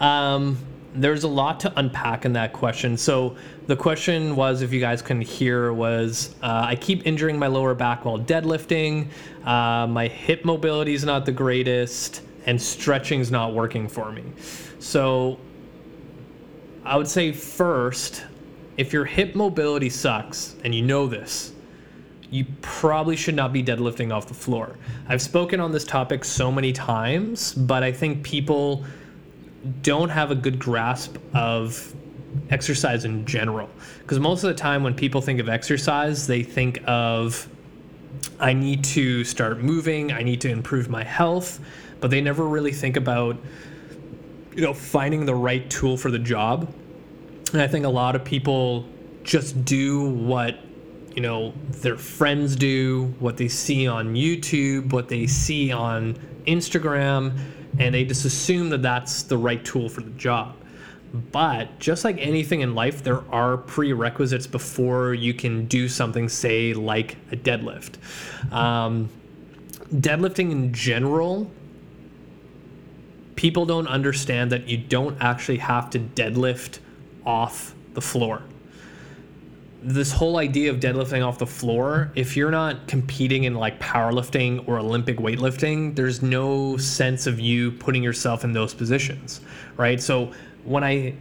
Um, 0.00 0.56
there's 0.94 1.24
a 1.24 1.28
lot 1.28 1.60
to 1.60 1.72
unpack 1.78 2.24
in 2.24 2.32
that 2.34 2.52
question. 2.52 2.96
So 2.96 3.36
the 3.66 3.76
question 3.76 4.36
was, 4.36 4.62
if 4.62 4.72
you 4.72 4.80
guys 4.80 5.02
can 5.02 5.20
hear, 5.20 5.72
was 5.72 6.34
uh, 6.42 6.64
I 6.66 6.76
keep 6.76 7.06
injuring 7.06 7.38
my 7.38 7.46
lower 7.46 7.74
back 7.74 8.04
while 8.04 8.18
deadlifting. 8.18 9.08
Uh, 9.44 9.86
my 9.86 10.08
hip 10.08 10.44
mobility 10.44 10.94
is 10.94 11.04
not 11.04 11.26
the 11.26 11.32
greatest, 11.32 12.22
and 12.46 12.60
stretching's 12.60 13.30
not 13.30 13.54
working 13.54 13.88
for 13.88 14.12
me. 14.12 14.24
So 14.78 15.38
I 16.84 16.96
would 16.96 17.08
say 17.08 17.32
first, 17.32 18.24
if 18.76 18.92
your 18.92 19.04
hip 19.04 19.34
mobility 19.34 19.88
sucks, 19.90 20.56
and 20.64 20.74
you 20.74 20.82
know 20.82 21.06
this, 21.06 21.52
you 22.30 22.46
probably 22.62 23.14
should 23.14 23.34
not 23.34 23.52
be 23.52 23.62
deadlifting 23.62 24.12
off 24.12 24.26
the 24.26 24.34
floor. 24.34 24.76
I've 25.06 25.20
spoken 25.20 25.60
on 25.60 25.70
this 25.70 25.84
topic 25.84 26.24
so 26.24 26.50
many 26.50 26.72
times, 26.72 27.52
but 27.52 27.82
I 27.82 27.92
think 27.92 28.22
people 28.22 28.84
don't 29.82 30.08
have 30.08 30.30
a 30.30 30.34
good 30.34 30.58
grasp 30.58 31.18
of 31.34 31.94
exercise 32.50 33.04
in 33.04 33.26
general. 33.26 33.68
Because 34.00 34.18
most 34.18 34.42
of 34.42 34.48
the 34.48 34.54
time, 34.54 34.82
when 34.82 34.94
people 34.94 35.20
think 35.20 35.40
of 35.40 35.48
exercise, 35.48 36.26
they 36.26 36.42
think 36.42 36.82
of 36.86 37.46
I 38.40 38.52
need 38.52 38.82
to 38.84 39.24
start 39.24 39.60
moving, 39.60 40.12
I 40.12 40.22
need 40.22 40.40
to 40.42 40.48
improve 40.48 40.88
my 40.88 41.04
health, 41.04 41.60
but 42.02 42.10
they 42.10 42.20
never 42.20 42.46
really 42.46 42.72
think 42.72 42.98
about 42.98 43.38
you 44.54 44.60
know 44.60 44.74
finding 44.74 45.24
the 45.24 45.34
right 45.34 45.70
tool 45.70 45.96
for 45.96 46.10
the 46.10 46.18
job. 46.18 46.70
And 47.52 47.62
I 47.62 47.68
think 47.68 47.86
a 47.86 47.88
lot 47.88 48.14
of 48.14 48.24
people 48.24 48.84
just 49.22 49.64
do 49.64 50.10
what 50.10 50.58
you 51.14 51.22
know 51.22 51.54
their 51.68 51.96
friends 51.96 52.56
do, 52.56 53.14
what 53.20 53.38
they 53.38 53.48
see 53.48 53.86
on 53.86 54.14
YouTube, 54.14 54.92
what 54.92 55.08
they 55.08 55.26
see 55.26 55.72
on 55.72 56.14
Instagram, 56.46 57.38
and 57.78 57.94
they 57.94 58.04
just 58.04 58.24
assume 58.24 58.68
that 58.70 58.82
that's 58.82 59.22
the 59.22 59.38
right 59.38 59.64
tool 59.64 59.88
for 59.88 60.02
the 60.02 60.10
job. 60.10 60.56
But 61.30 61.78
just 61.78 62.04
like 62.04 62.16
anything 62.18 62.62
in 62.62 62.74
life, 62.74 63.04
there 63.04 63.22
are 63.30 63.58
prerequisites 63.58 64.46
before 64.46 65.12
you 65.12 65.34
can 65.34 65.66
do 65.66 65.86
something, 65.86 66.28
say, 66.28 66.72
like 66.72 67.16
a 67.30 67.36
deadlift. 67.36 67.96
Um, 68.50 69.10
deadlifting 69.94 70.50
in 70.50 70.72
general, 70.72 71.50
people 73.36 73.66
don't 73.66 73.86
understand 73.86 74.52
that 74.52 74.68
you 74.68 74.76
don't 74.76 75.16
actually 75.20 75.58
have 75.58 75.90
to 75.90 75.98
deadlift 75.98 76.78
off 77.24 77.74
the 77.94 78.00
floor 78.00 78.42
this 79.82 80.12
whole 80.12 80.38
idea 80.38 80.70
of 80.70 80.78
deadlifting 80.78 81.26
off 81.26 81.38
the 81.38 81.46
floor, 81.46 82.12
if 82.14 82.36
you're 82.36 82.50
not 82.50 82.86
competing 82.86 83.44
in 83.44 83.54
like 83.54 83.80
powerlifting 83.80 84.66
or 84.68 84.78
Olympic 84.78 85.18
weightlifting, 85.18 85.94
there's 85.94 86.22
no 86.22 86.76
sense 86.76 87.26
of 87.26 87.40
you 87.40 87.72
putting 87.72 88.02
yourself 88.02 88.44
in 88.44 88.52
those 88.52 88.74
positions, 88.74 89.40
right? 89.76 90.00
So 90.00 90.32
when 90.64 90.84
I 90.84 91.14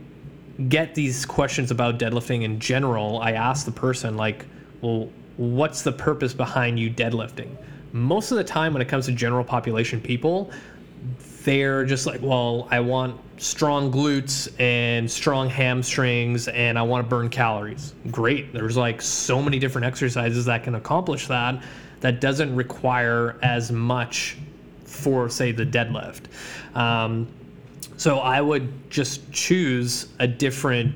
get 0.70 0.94
these 0.94 1.25
questions 1.25 1.72
about 1.72 1.98
deadlifting 1.98 2.44
in 2.44 2.60
general, 2.60 3.20
I 3.20 3.32
ask 3.32 3.65
the 3.65 3.72
person, 3.72 4.15
like, 4.15 4.46
well, 4.82 5.10
what's 5.38 5.82
the 5.82 5.91
purpose 5.91 6.34
behind 6.34 6.80
you 6.80 6.91
deadlifting? 6.91 7.56
Most 7.94 8.32
of 8.32 8.38
the 8.38 8.44
time, 8.44 8.74
when 8.74 8.82
it 8.82 8.88
comes 8.88 9.08
to 9.08 9.12
general 9.12 9.44
population 9.44 10.00
people, 10.00 10.51
they're 11.43 11.86
just 11.86 12.05
like, 12.05 12.21
well, 12.21 12.67
I 12.69 12.79
want 12.79 13.19
strong 13.41 13.91
glutes 13.91 14.48
and 14.60 15.10
strong 15.10 15.50
hamstrings 15.50 16.48
and 16.48 16.77
I 16.77 16.83
want 16.83 17.03
to 17.05 17.10
burn 17.10 17.29
calories. 17.29 17.95
Great. 18.12 18.53
There's 18.53 18.77
like 18.77 19.01
so 19.01 19.41
many 19.41 19.57
different 19.57 19.86
exercises 19.86 20.45
that 20.45 20.63
can 20.63 20.75
accomplish 20.75 21.27
that 21.27 21.63
that 22.01 22.21
doesn't 22.21 22.55
require 22.55 23.39
as 23.41 23.71
much 23.71 24.38
for, 24.86 25.29
say, 25.29 25.51
the 25.51 25.65
deadlift. 25.65 26.24
Um, 26.75 27.27
so 27.98 28.19
I 28.19 28.41
would 28.41 28.89
just 28.89 29.31
choose 29.31 30.10
a 30.19 30.27
different 30.27 30.93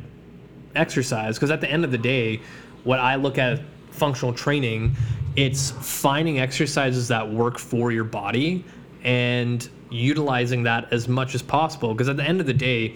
exercise 0.75 1.35
because 1.35 1.51
at 1.51 1.61
the 1.61 1.69
end 1.69 1.85
of 1.85 1.91
the 1.91 1.97
day, 1.97 2.41
what 2.83 2.99
I 2.99 3.15
look 3.15 3.37
at 3.37 3.61
functional 3.91 4.33
training, 4.33 4.95
it's 5.35 5.71
finding 5.71 6.39
exercises 6.39 7.07
that 7.07 7.27
work 7.27 7.57
for 7.57 7.91
your 7.91 8.03
body 8.03 8.63
and 9.03 9.69
utilizing 9.95 10.63
that 10.63 10.91
as 10.91 11.07
much 11.07 11.35
as 11.35 11.41
possible 11.41 11.93
because 11.93 12.09
at 12.09 12.17
the 12.17 12.23
end 12.23 12.39
of 12.39 12.45
the 12.45 12.53
day 12.53 12.93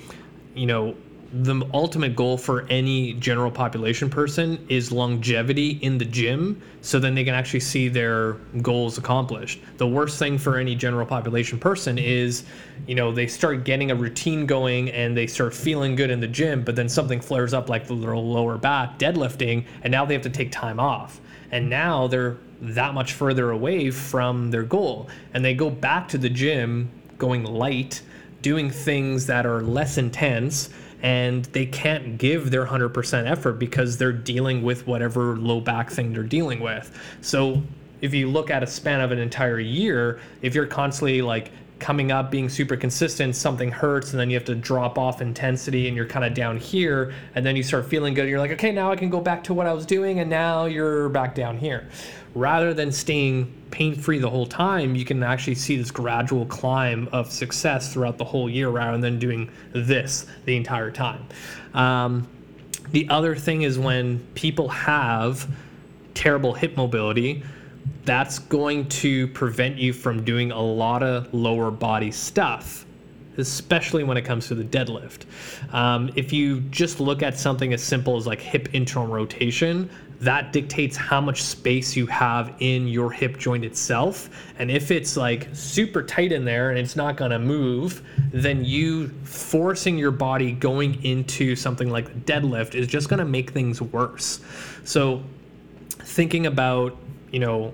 you 0.54 0.66
know 0.66 0.96
the 1.32 1.64
ultimate 1.76 2.16
goal 2.16 2.38
for 2.38 2.66
any 2.70 3.14
general 3.14 3.52
population 3.52 4.10
person 4.10 4.66
is 4.68 4.92
longevity 4.92 5.78
in 5.84 5.98
the 5.98 6.06
gym 6.06 6.60
so 6.82 6.98
then 6.98 7.14
they 7.14 7.24
can 7.24 7.36
actually 7.36 7.60
see 7.60 7.88
their 7.88 8.34
goals 8.64 8.98
accomplished. 8.98 9.60
The 9.78 9.88
worst 9.88 10.18
thing 10.18 10.40
for 10.40 10.58
any 10.58 10.74
general 10.74 11.06
population 11.06 11.60
person 11.60 12.00
is 12.00 12.46
you 12.88 12.96
know 12.96 13.12
they 13.12 13.28
start 13.28 13.64
getting 13.64 13.92
a 13.92 13.96
routine 13.96 14.48
going 14.48 14.90
and 14.90 15.16
they 15.16 15.28
start 15.28 15.54
feeling 15.54 15.96
good 15.96 16.10
in 16.10 16.20
the 16.20 16.28
gym 16.28 16.64
but 16.64 16.76
then 16.76 16.90
something 16.90 17.22
flares 17.22 17.54
up 17.54 17.70
like 17.70 17.86
the 17.86 17.94
lower 17.94 18.58
back 18.58 18.98
deadlifting 18.98 19.66
and 19.84 19.92
now 19.92 20.06
they 20.06 20.16
have 20.16 20.24
to 20.24 20.30
take 20.30 20.52
time 20.52 20.80
off. 20.80 21.22
And 21.52 21.70
now 21.70 22.08
they're 22.08 22.38
that 22.62 22.94
much 22.94 23.14
further 23.14 23.52
away 23.52 23.92
from 23.92 24.52
their 24.52 24.64
goal. 24.64 25.10
And 25.34 25.44
they 25.44 25.54
go 25.54 25.70
back 25.70 26.08
to 26.10 26.18
the 26.18 26.30
gym 26.30 26.90
going 27.18 27.44
light 27.44 28.02
doing 28.42 28.70
things 28.70 29.26
that 29.28 29.46
are 29.46 29.62
less 29.62 29.98
intense 29.98 30.70
and 31.02 31.46
they 31.46 31.66
can't 31.66 32.18
give 32.18 32.52
their 32.52 32.66
100% 32.66 33.30
effort 33.30 33.54
because 33.54 33.98
they're 33.98 34.12
dealing 34.12 34.64
with 34.64 34.86
whatever 34.86 35.38
low 35.38 35.62
back 35.62 35.90
thing 35.90 36.12
they're 36.12 36.24
dealing 36.24 36.60
with. 36.60 36.98
So 37.22 37.62
if 38.02 38.14
you 38.14 38.30
look 38.30 38.50
at 38.50 38.64
a 38.64 38.68
span 38.68 39.02
of 39.02 39.12
an 39.12 39.20
entire 39.20 39.60
year 39.60 40.20
if 40.42 40.56
you're 40.56 40.66
constantly 40.66 41.22
like 41.22 41.52
coming 41.80 42.12
up, 42.12 42.30
being 42.30 42.50
super 42.50 42.76
consistent, 42.76 43.36
something 43.36 43.72
hurts, 43.72 44.12
and 44.12 44.20
then 44.20 44.30
you 44.30 44.36
have 44.36 44.46
to 44.46 44.56
drop 44.56 44.98
off 44.98 45.22
intensity 45.22 45.88
and 45.88 45.96
you're 45.96 46.06
kind 46.06 46.26
of 46.26 46.34
down 46.34 46.58
here, 46.58 47.14
and 47.36 47.46
then 47.46 47.56
you 47.56 47.64
start 47.64 47.86
feeling 47.86 48.14
good. 48.14 48.28
You're 48.30 48.40
like, 48.40 48.52
okay, 48.52 48.72
now 48.72 48.92
I 48.92 48.96
can 48.96 49.10
go 49.10 49.22
back 49.22 49.44
to 49.46 49.54
what 49.54 49.66
I 49.66 49.74
was 49.74 49.86
doing, 49.86 50.20
and 50.20 50.30
now 50.30 50.66
you're 50.66 51.10
back 51.10 51.36
down 51.36 51.58
here. 51.58 51.88
Rather 52.36 52.74
than 52.74 52.92
staying 52.92 53.52
pain 53.72 53.96
free 53.96 54.20
the 54.20 54.30
whole 54.30 54.46
time, 54.46 54.96
you 54.96 55.06
can 55.06 55.24
actually 55.24 55.56
see 55.56 55.78
this 55.78 55.90
gradual 55.90 56.46
climb 56.46 57.08
of 57.12 57.32
success 57.32 57.94
throughout 57.94 58.18
the 58.18 58.26
whole 58.26 58.50
year 58.50 58.70
rather 58.70 58.98
than 58.98 59.18
doing 59.18 59.50
this 59.74 60.28
the 60.46 60.56
entire 60.56 60.92
time. 60.92 61.26
Um, 61.74 62.28
the 62.92 63.10
other 63.10 63.36
thing 63.36 63.64
is 63.64 63.80
when 63.80 64.20
people 64.36 64.70
have 64.70 65.48
terrible 66.14 66.54
hip 66.54 66.76
mobility, 66.76 67.44
that's 68.10 68.40
going 68.40 68.90
to 68.90 69.28
prevent 69.28 69.78
you 69.78 69.94
from 69.94 70.24
doing 70.24 70.52
a 70.52 70.60
lot 70.60 71.04
of 71.04 71.32
lower 71.32 71.70
body 71.70 72.10
stuff. 72.10 72.88
especially 73.38 74.04
when 74.04 74.18
it 74.18 74.24
comes 74.24 74.48
to 74.48 74.56
the 74.56 74.66
deadlift. 74.66 75.22
Um, 75.74 76.10
if 76.18 76.34
you 76.34 76.60
just 76.72 77.00
look 77.00 77.24
at 77.24 77.38
something 77.38 77.72
as 77.72 77.82
simple 77.82 78.18
as 78.18 78.28
like 78.28 78.42
hip 78.42 78.68
internal 78.74 79.08
rotation, 79.08 79.90
that 80.20 80.52
dictates 80.52 80.98
how 80.98 81.22
much 81.22 81.42
space 81.42 81.96
you 81.96 82.06
have 82.08 82.54
in 82.60 82.88
your 82.90 83.12
hip 83.12 83.38
joint 83.38 83.64
itself. 83.64 84.30
And 84.58 84.70
if 84.70 84.92
it's 84.92 85.16
like 85.16 85.48
super 85.54 86.04
tight 86.04 86.34
in 86.34 86.44
there 86.44 86.72
and 86.72 86.80
it's 86.80 86.98
not 86.98 87.16
gonna 87.16 87.40
move, 87.40 88.02
then 88.34 88.66
you 88.66 89.08
forcing 89.24 89.98
your 89.98 90.12
body 90.12 90.52
going 90.52 91.02
into 91.06 91.56
something 91.56 91.90
like 91.90 92.26
deadlift 92.26 92.76
is 92.76 92.88
just 92.88 93.08
gonna 93.08 93.24
make 93.24 93.52
things 93.52 93.82
worse. 93.82 94.42
So, 94.84 95.24
thinking 96.00 96.48
about, 96.48 96.98
you 97.32 97.40
know, 97.40 97.74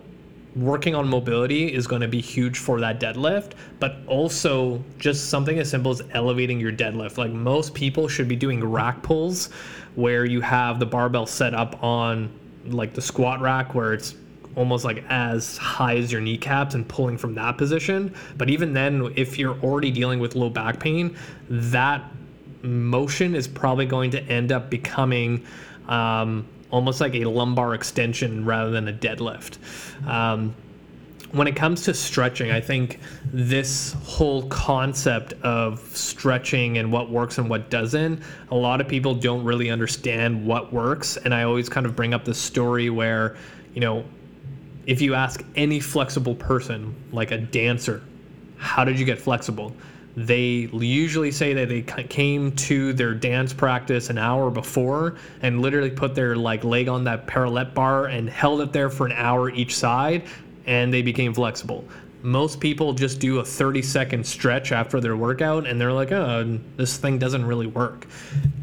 working 0.56 0.96
on 0.96 1.08
mobility 1.08 1.74
is 1.74 1.86
going 1.86 2.02
to 2.02 2.08
be 2.08 2.22
huge 2.22 2.58
for 2.60 2.80
that 2.80 3.00
deadlift, 3.00 3.54
but 3.80 3.98
also 4.08 4.82
just 4.98 5.30
something 5.30 5.60
as 5.60 5.70
simple 5.70 5.92
as 5.92 6.02
elevating 6.12 6.60
your 6.60 6.72
deadlift. 6.72 7.18
Like 7.18 7.32
most 7.32 7.74
people 7.74 8.08
should 8.08 8.28
be 8.28 8.36
doing 8.36 8.64
rack 8.64 9.04
pulls 9.04 9.50
where 9.96 10.26
you 10.26 10.42
have 10.42 10.80
the 10.80 10.86
barbell 10.86 11.26
set 11.26 11.54
up 11.54 11.84
on 11.84 12.32
like 12.68 12.94
the 12.94 13.02
squat 13.02 13.42
rack 13.42 13.76
where 13.76 13.94
it's 13.94 14.16
almost 14.56 14.86
like 14.86 15.04
as 15.10 15.58
high 15.58 15.98
as 15.98 16.12
your 16.12 16.22
kneecaps 16.22 16.76
and 16.76 16.88
pulling 16.88 17.18
from 17.18 17.36
that 17.36 17.58
position. 17.58 18.16
But 18.38 18.50
even 18.50 18.74
then, 18.74 19.12
if 19.16 19.38
you're 19.38 19.60
already 19.60 19.92
dealing 19.92 20.20
with 20.20 20.36
low 20.36 20.50
back 20.50 20.80
pain, 20.80 21.18
that 21.50 22.04
motion 22.62 23.36
is 23.36 23.48
probably 23.48 23.86
going 23.86 24.12
to 24.12 24.24
end 24.24 24.52
up 24.52 24.70
becoming 24.70 25.46
um, 25.88 26.48
almost 26.72 27.02
like 27.02 27.16
a 27.16 27.26
lumbar 27.26 27.74
extension 27.74 28.46
rather 28.46 28.72
than 28.72 28.88
a 28.88 28.94
deadlift. 28.94 29.58
Um, 30.08 30.56
when 31.32 31.48
it 31.48 31.56
comes 31.56 31.84
to 31.84 31.94
stretching, 31.94 32.52
I 32.52 32.62
think 32.62 33.00
this 33.26 33.94
whole 34.04 34.48
concept 34.48 35.34
of 35.44 35.80
stretching 35.96 36.78
and 36.78 36.92
what 36.92 37.10
works 37.10 37.38
and 37.38 37.50
what 37.50 37.70
doesn't, 37.70 38.22
a 38.52 38.56
lot 38.56 38.80
of 38.80 38.88
people 38.88 39.14
don't 39.16 39.44
really 39.44 39.70
understand 39.70 40.46
what 40.46 40.72
works. 40.72 41.18
And 41.18 41.34
I 41.34 41.44
always 41.44 41.68
kind 41.68 41.86
of 41.86 41.96
bring 41.96 42.14
up 42.14 42.24
the 42.24 42.34
story 42.34 42.90
where, 42.90 43.36
you 43.74 43.82
know, 43.82 44.06
if 44.86 45.02
you 45.02 45.14
ask 45.14 45.44
any 45.56 45.80
flexible 45.80 46.36
person, 46.36 46.96
like 47.12 47.32
a 47.32 47.38
dancer, 47.38 48.02
how 48.58 48.86
did 48.86 48.98
you 48.98 49.06
get 49.06 49.20
flexible? 49.20 49.76
They 50.16 50.70
usually 50.72 51.32
say 51.32 51.54
that 51.54 51.68
they 51.68 51.82
came 51.82 52.52
to 52.54 52.94
their 52.94 53.14
dance 53.14 53.54
practice 53.54 54.10
an 54.10 54.18
hour 54.18 54.50
before 54.50 55.16
and 55.42 55.62
literally 55.62 55.90
put 55.90 56.16
their 56.16 56.36
like 56.36 56.64
leg 56.64 56.88
on 56.88 57.04
that 57.04 57.28
parallel 57.28 57.66
bar 57.66 58.06
and 58.06 58.30
held 58.30 58.62
it 58.62 58.72
there 58.72 58.90
for 58.90 59.06
an 59.06 59.12
hour 59.14 59.50
each 59.50 59.76
side 59.76 60.24
and 60.68 60.94
they 60.94 61.02
became 61.02 61.34
flexible. 61.34 61.86
Most 62.22 62.60
people 62.60 62.94
just 62.94 63.20
do 63.20 63.40
a 63.40 63.46
30 63.46 63.82
second 63.84 64.26
stretch 64.26 64.72
after 64.72 65.00
their 65.00 65.18
workout 65.18 65.68
and 65.68 65.80
they're 65.80 65.94
like 65.94 66.12
oh 66.14 66.60
this 66.78 66.98
thing 66.98 67.20
doesn't 67.20 67.46
really 67.46 67.68
work. 67.68 68.08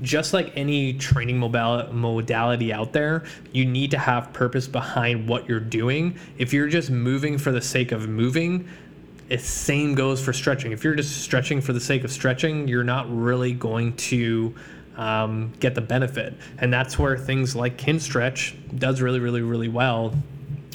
Just 0.01 0.33
like 0.33 0.53
any 0.57 0.95
training 0.95 1.39
modality 1.39 2.73
out 2.73 2.95
there 2.95 3.25
you 3.53 3.67
need 3.67 3.91
to 3.91 3.99
have 3.99 4.33
purpose 4.33 4.67
behind 4.67 5.29
what 5.29 5.47
you're 5.47 5.61
doing. 5.61 6.19
If 6.39 6.55
you're 6.55 6.69
just 6.69 6.91
moving 6.91 7.37
for 7.37 7.53
the 7.53 7.61
sake 7.61 7.93
of 7.93 8.09
moving 8.09 8.67
same 9.39 9.95
goes 9.95 10.23
for 10.23 10.33
stretching. 10.33 10.73
If 10.73 10.85
you're 10.85 10.95
just 10.95 11.23
stretching 11.23 11.61
for 11.61 11.73
the 11.73 11.81
sake 11.81 12.05
of 12.05 12.13
stretching, 12.13 12.69
you're 12.69 12.85
not 12.85 13.07
really 13.15 13.53
going 13.53 13.97
to 13.97 14.55
um, 14.97 15.53
get 15.61 15.75
the 15.75 15.81
benefit. 15.81 16.35
And 16.59 16.73
that's 16.73 16.99
where 16.99 17.17
things 17.17 17.57
like 17.57 17.77
Kinstretch 17.79 18.55
does 18.79 19.01
really, 19.01 19.21
really, 19.21 19.43
really 19.43 19.69
well 19.69 20.15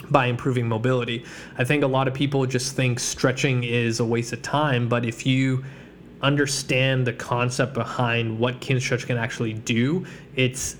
by 0.09 0.27
improving 0.27 0.67
mobility. 0.67 1.25
I 1.57 1.63
think 1.63 1.83
a 1.83 1.87
lot 1.87 2.07
of 2.07 2.13
people 2.13 2.45
just 2.45 2.75
think 2.75 2.99
stretching 2.99 3.63
is 3.63 3.99
a 3.99 4.05
waste 4.05 4.33
of 4.33 4.41
time, 4.41 4.87
but 4.87 5.05
if 5.05 5.25
you 5.25 5.63
understand 6.21 7.05
the 7.05 7.13
concept 7.13 7.73
behind 7.73 8.39
what 8.39 8.59
Kinstretch 8.59 9.05
can 9.05 9.17
actually 9.17 9.53
do, 9.53 10.05
it's 10.35 10.77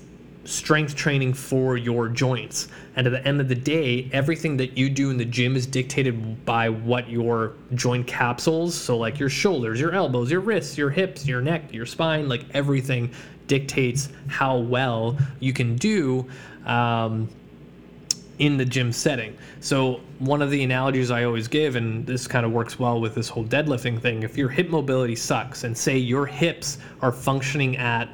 strength 0.48 0.96
training 0.96 1.34
for 1.34 1.76
your 1.76 2.08
joints. 2.08 2.68
And 2.96 3.06
at 3.06 3.10
the 3.10 3.26
end 3.28 3.40
of 3.40 3.48
the 3.48 3.54
day, 3.54 4.08
everything 4.12 4.56
that 4.56 4.78
you 4.78 4.88
do 4.88 5.10
in 5.10 5.18
the 5.18 5.24
gym 5.24 5.56
is 5.56 5.66
dictated 5.66 6.44
by 6.46 6.70
what 6.70 7.08
your 7.10 7.52
joint 7.74 8.06
capsules, 8.06 8.74
so 8.74 8.96
like 8.96 9.18
your 9.18 9.28
shoulders, 9.28 9.78
your 9.78 9.92
elbows, 9.92 10.30
your 10.30 10.40
wrists, 10.40 10.78
your 10.78 10.88
hips, 10.88 11.26
your 11.26 11.42
neck, 11.42 11.72
your 11.72 11.84
spine, 11.84 12.28
like 12.28 12.46
everything 12.54 13.10
dictates 13.46 14.08
how 14.26 14.56
well 14.56 15.18
you 15.38 15.52
can 15.52 15.76
do 15.76 16.26
um, 16.64 17.28
in 18.38 18.56
the 18.56 18.64
gym 18.64 18.90
setting. 18.90 19.36
So, 19.60 20.00
one 20.18 20.40
of 20.40 20.50
the 20.50 20.62
analogies 20.64 21.10
I 21.10 21.24
always 21.24 21.46
give, 21.46 21.76
and 21.76 22.06
this 22.06 22.26
kind 22.26 22.46
of 22.46 22.52
works 22.52 22.78
well 22.78 23.00
with 23.00 23.14
this 23.14 23.28
whole 23.28 23.44
deadlifting 23.44 24.00
thing, 24.00 24.22
if 24.22 24.36
your 24.36 24.48
hip 24.48 24.70
mobility 24.70 25.14
sucks 25.14 25.64
and 25.64 25.76
say 25.76 25.98
your 25.98 26.24
hips 26.24 26.78
are 27.02 27.12
functioning 27.12 27.76
at 27.76 28.08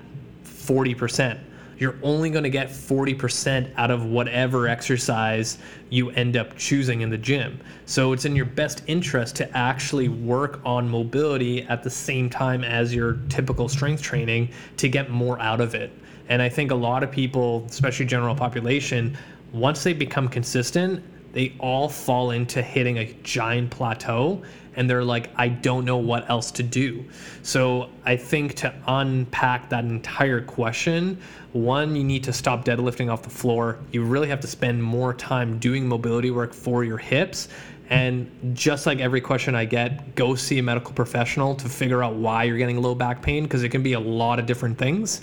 40%, 0.45 1.39
you're 1.79 1.97
only 2.03 2.31
going 2.31 2.45
to 2.45 2.51
get 2.51 2.69
40% 2.69 3.73
out 3.77 3.91
of 3.91 4.05
whatever 4.05 4.69
exercise 4.69 5.59
you 5.91 6.11
end 6.11 6.37
up 6.37 6.57
choosing 6.57 7.01
in 7.01 7.11
the 7.11 7.19
gym. 7.19 7.61
So 7.87 8.13
it's 8.13 8.25
in 8.25 8.35
your 8.37 8.47
best 8.47 8.83
interest 8.87 9.37
to 9.37 9.57
actually 9.57 10.09
work 10.09 10.61
on 10.65 10.89
mobility 10.89 11.63
at 11.63 11.83
the 11.83 11.91
same 11.91 12.31
time 12.31 12.65
as 12.65 12.95
your 12.95 13.19
typical 13.29 13.69
strength 13.69 14.03
training 14.03 14.51
to 14.79 14.89
get 14.89 15.11
more 15.11 15.41
out 15.41 15.61
of 15.61 15.75
it. 15.75 15.93
And 16.29 16.41
I 16.41 16.49
think 16.49 16.71
a 16.71 16.75
lot 16.75 17.03
of 17.03 17.11
people, 17.11 17.67
especially 17.69 18.07
general 18.07 18.35
population, 18.35 19.17
once 19.53 19.85
they 19.85 19.93
become 19.93 20.29
consistent, 20.29 21.03
they 21.35 21.55
all 21.59 21.89
fall 21.89 22.31
into 22.31 22.63
hitting 22.63 22.99
a 22.99 23.13
giant 23.23 23.71
plateau 23.71 24.43
and 24.77 24.89
they're 24.89 25.05
like, 25.05 25.31
I 25.37 25.49
don't 25.49 25.85
know 25.85 25.99
what 25.99 26.29
else 26.31 26.51
to 26.53 26.63
do. 26.63 27.05
So 27.43 27.91
I 28.05 28.17
think 28.17 28.55
to 28.57 28.75
unpack 28.87 29.69
that 29.71 29.85
entire 29.85 30.41
question, 30.41 31.21
one, 31.53 31.95
you 31.95 32.03
need 32.03 32.25
to 32.25 32.33
stop 32.33 32.65
deadlifting 32.65 33.13
off 33.13 33.23
the 33.23 33.31
floor. 33.31 33.79
You 33.93 34.05
really 34.05 34.29
have 34.29 34.41
to 34.41 34.47
spend 34.47 34.83
more 34.83 35.15
time 35.15 35.59
doing 35.59 35.87
mobility 35.87 36.31
work 36.31 36.53
for 36.53 36.83
your 36.85 36.99
hips. 36.99 37.49
And 37.91 38.31
just 38.55 38.87
like 38.87 38.99
every 38.99 39.21
question 39.21 39.55
I 39.55 39.65
get, 39.65 40.15
go 40.15 40.35
see 40.35 40.59
a 40.59 40.63
medical 40.63 40.93
professional 40.93 41.55
to 41.57 41.69
figure 41.69 42.03
out 42.03 42.15
why 42.15 42.45
you're 42.45 42.59
getting 42.59 42.81
low 42.81 42.95
back 42.95 43.23
pain 43.23 43.45
because 43.45 43.63
it 43.63 43.69
can 43.69 43.83
be 43.83 43.93
a 43.93 44.01
lot 44.01 44.39
of 44.39 44.47
different 44.47 44.79
things. 44.79 45.21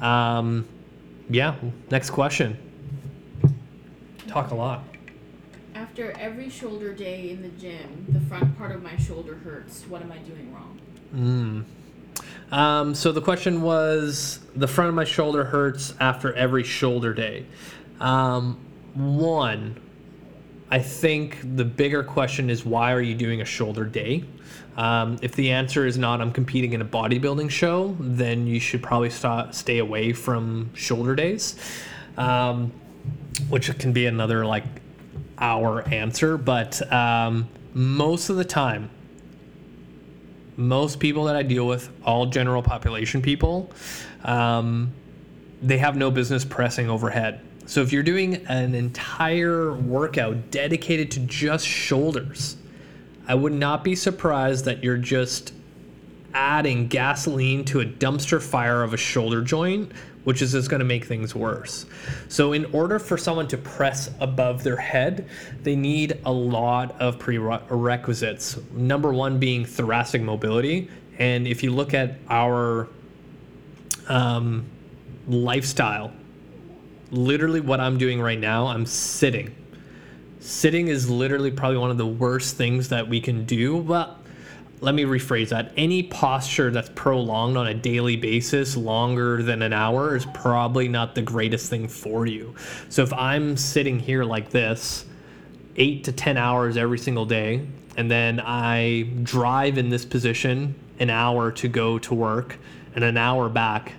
Um, 0.00 0.66
yeah, 1.28 1.56
next 1.90 2.10
question. 2.10 2.56
Talk 4.28 4.52
a 4.52 4.54
lot. 4.54 4.84
After 5.94 6.10
every 6.18 6.50
shoulder 6.50 6.92
day 6.92 7.30
in 7.30 7.40
the 7.40 7.50
gym, 7.50 8.06
the 8.08 8.18
front 8.18 8.58
part 8.58 8.72
of 8.72 8.82
my 8.82 8.96
shoulder 8.96 9.36
hurts. 9.36 9.84
What 9.84 10.02
am 10.02 10.10
I 10.10 10.18
doing 10.18 10.52
wrong? 10.52 10.80
Mm. 12.50 12.52
Um, 12.52 12.94
so 12.96 13.12
the 13.12 13.20
question 13.20 13.62
was 13.62 14.40
the 14.56 14.66
front 14.66 14.88
of 14.88 14.96
my 14.96 15.04
shoulder 15.04 15.44
hurts 15.44 15.94
after 16.00 16.32
every 16.34 16.64
shoulder 16.64 17.14
day. 17.14 17.46
Um, 18.00 18.58
one, 18.94 19.80
I 20.68 20.80
think 20.80 21.38
the 21.54 21.64
bigger 21.64 22.02
question 22.02 22.50
is 22.50 22.66
why 22.66 22.92
are 22.92 23.00
you 23.00 23.14
doing 23.14 23.40
a 23.40 23.44
shoulder 23.44 23.84
day? 23.84 24.24
Um, 24.76 25.16
if 25.22 25.36
the 25.36 25.52
answer 25.52 25.86
is 25.86 25.96
not 25.96 26.20
I'm 26.20 26.32
competing 26.32 26.72
in 26.72 26.82
a 26.82 26.84
bodybuilding 26.84 27.50
show, 27.50 27.96
then 28.00 28.48
you 28.48 28.58
should 28.58 28.82
probably 28.82 29.10
st- 29.10 29.54
stay 29.54 29.78
away 29.78 30.12
from 30.12 30.74
shoulder 30.74 31.14
days, 31.14 31.54
um, 32.16 32.72
which 33.48 33.78
can 33.78 33.92
be 33.92 34.06
another 34.06 34.44
like 34.44 34.64
hour 35.38 35.86
answer. 35.88 36.36
But 36.36 36.90
um, 36.92 37.48
most 37.72 38.28
of 38.28 38.36
the 38.36 38.44
time, 38.44 38.90
most 40.56 41.00
people 41.00 41.24
that 41.24 41.36
I 41.36 41.42
deal 41.42 41.66
with, 41.66 41.90
all 42.04 42.26
general 42.26 42.62
population 42.62 43.22
people, 43.22 43.70
um, 44.22 44.92
they 45.62 45.78
have 45.78 45.96
no 45.96 46.10
business 46.10 46.44
pressing 46.44 46.88
overhead. 46.88 47.40
So 47.66 47.80
if 47.80 47.92
you're 47.92 48.02
doing 48.02 48.46
an 48.46 48.74
entire 48.74 49.72
workout 49.72 50.50
dedicated 50.50 51.10
to 51.12 51.20
just 51.20 51.66
shoulders, 51.66 52.56
I 53.26 53.34
would 53.34 53.54
not 53.54 53.82
be 53.82 53.94
surprised 53.94 54.66
that 54.66 54.84
you're 54.84 54.98
just 54.98 55.54
adding 56.34 56.88
gasoline 56.88 57.64
to 57.64 57.80
a 57.80 57.84
dumpster 57.84 58.42
fire 58.42 58.82
of 58.82 58.92
a 58.92 58.96
shoulder 58.96 59.40
joint 59.40 59.92
which 60.24 60.42
is 60.42 60.52
just 60.52 60.68
going 60.68 60.80
to 60.80 60.84
make 60.84 61.04
things 61.04 61.34
worse. 61.34 61.86
So, 62.28 62.52
in 62.52 62.64
order 62.66 62.98
for 62.98 63.16
someone 63.16 63.46
to 63.48 63.58
press 63.58 64.10
above 64.20 64.62
their 64.64 64.76
head, 64.76 65.28
they 65.62 65.76
need 65.76 66.18
a 66.24 66.32
lot 66.32 67.00
of 67.00 67.18
prerequisites. 67.18 68.58
Number 68.72 69.12
one 69.12 69.38
being 69.38 69.64
thoracic 69.64 70.22
mobility. 70.22 70.90
And 71.18 71.46
if 71.46 71.62
you 71.62 71.70
look 71.70 71.94
at 71.94 72.16
our 72.28 72.88
um, 74.08 74.66
lifestyle, 75.28 76.12
literally 77.10 77.60
what 77.60 77.80
I'm 77.80 77.98
doing 77.98 78.20
right 78.20 78.38
now, 78.38 78.66
I'm 78.66 78.86
sitting. 78.86 79.54
Sitting 80.40 80.88
is 80.88 81.08
literally 81.08 81.50
probably 81.50 81.78
one 81.78 81.90
of 81.90 81.98
the 81.98 82.06
worst 82.06 82.56
things 82.56 82.88
that 82.88 83.08
we 83.08 83.20
can 83.20 83.44
do. 83.44 83.80
But 83.80 84.18
let 84.80 84.94
me 84.94 85.04
rephrase 85.04 85.48
that. 85.48 85.72
Any 85.76 86.02
posture 86.02 86.70
that's 86.70 86.90
prolonged 86.94 87.56
on 87.56 87.66
a 87.66 87.74
daily 87.74 88.16
basis 88.16 88.76
longer 88.76 89.42
than 89.42 89.62
an 89.62 89.72
hour 89.72 90.16
is 90.16 90.26
probably 90.34 90.88
not 90.88 91.14
the 91.14 91.22
greatest 91.22 91.70
thing 91.70 91.88
for 91.88 92.26
you. 92.26 92.54
So 92.88 93.02
if 93.02 93.12
I'm 93.12 93.56
sitting 93.56 93.98
here 93.98 94.24
like 94.24 94.50
this, 94.50 95.06
eight 95.76 96.04
to 96.04 96.12
10 96.12 96.36
hours 96.36 96.76
every 96.76 96.98
single 96.98 97.24
day, 97.24 97.66
and 97.96 98.10
then 98.10 98.40
I 98.40 99.08
drive 99.22 99.78
in 99.78 99.88
this 99.88 100.04
position 100.04 100.74
an 100.98 101.10
hour 101.10 101.50
to 101.52 101.68
go 101.68 101.98
to 101.98 102.14
work 102.14 102.58
and 102.94 103.04
an 103.04 103.16
hour 103.16 103.48
back. 103.48 103.92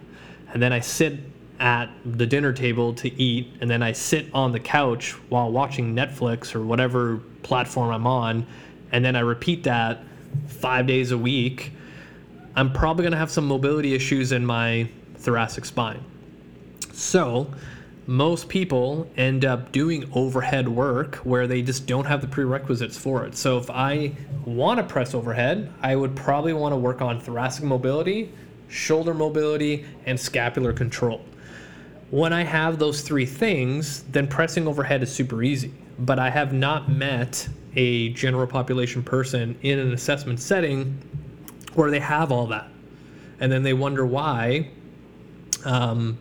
And 0.54 0.62
then 0.62 0.72
I 0.72 0.80
sit 0.80 1.20
at 1.60 1.90
the 2.06 2.26
dinner 2.26 2.54
table 2.54 2.94
to 2.94 3.22
eat. 3.22 3.54
And 3.62 3.70
then 3.70 3.82
I 3.82 3.92
sit 3.92 4.28
on 4.34 4.52
the 4.52 4.60
couch 4.60 5.12
while 5.30 5.52
watching 5.52 5.96
Netflix 5.96 6.56
or 6.56 6.62
whatever 6.62 7.18
platform 7.44 7.92
I'm 7.94 8.08
on. 8.08 8.46
And 8.92 9.04
then 9.04 9.16
I 9.16 9.22
repeat 9.22 9.64
that 9.64 10.04
five 10.48 10.88
days 10.88 11.12
a 11.12 11.18
week. 11.18 11.72
I'm 12.56 12.72
probably 12.72 13.04
going 13.04 13.12
to 13.12 13.18
have 13.18 13.32
some 13.32 13.48
mobility 13.48 13.94
issues 13.94 14.32
in 14.32 14.46
my 14.46 14.90
thoracic 15.18 15.66
spine. 15.66 16.04
So, 16.94 17.54
most 18.08 18.50
people 18.50 19.10
end 19.18 19.46
up 19.46 19.72
doing 19.72 20.10
overhead 20.14 20.70
work 20.70 21.16
where 21.18 21.48
they 21.48 21.62
just 21.62 21.88
don't 21.88 22.06
have 22.06 22.22
the 22.22 22.28
prerequisites 22.28 22.98
for 22.98 23.26
it. 23.26 23.36
So 23.36 23.58
if 23.58 23.70
I 23.70 24.12
want 24.46 24.78
to 24.78 24.84
press 24.84 25.16
overhead, 25.16 25.74
I 25.82 25.96
would 25.96 26.16
probably 26.16 26.54
want 26.54 26.74
to 26.74 26.78
work 26.78 27.02
on 27.02 27.20
thoracic 27.20 27.64
mobility, 27.64 28.32
shoulder 28.68 29.16
mobility, 29.16 29.86
and 30.06 30.20
scapular 30.20 30.72
control. 30.72 31.26
When 32.12 32.32
I 32.32 32.44
have 32.44 32.78
those 32.78 33.02
three 33.02 33.26
things, 33.26 34.04
then 34.04 34.28
pressing 34.28 34.68
overhead 34.68 35.02
is 35.02 35.12
super 35.12 35.42
easy. 35.42 35.74
But 36.00 36.20
I 36.20 36.30
have 36.30 36.54
not 36.54 36.90
met 36.90 37.48
a 37.76 38.10
general 38.10 38.48
population 38.48 39.04
person 39.04 39.58
in 39.62 39.80
an 39.80 39.94
assessment 39.94 40.40
setting 40.40 40.98
where 41.74 41.92
they 41.92 42.00
have 42.00 42.32
all 42.32 42.48
that. 42.48 42.70
And 43.40 43.52
then 43.52 43.64
they 43.64 43.74
wonder 43.74 44.06
why 44.06 44.70
um, 45.66 46.18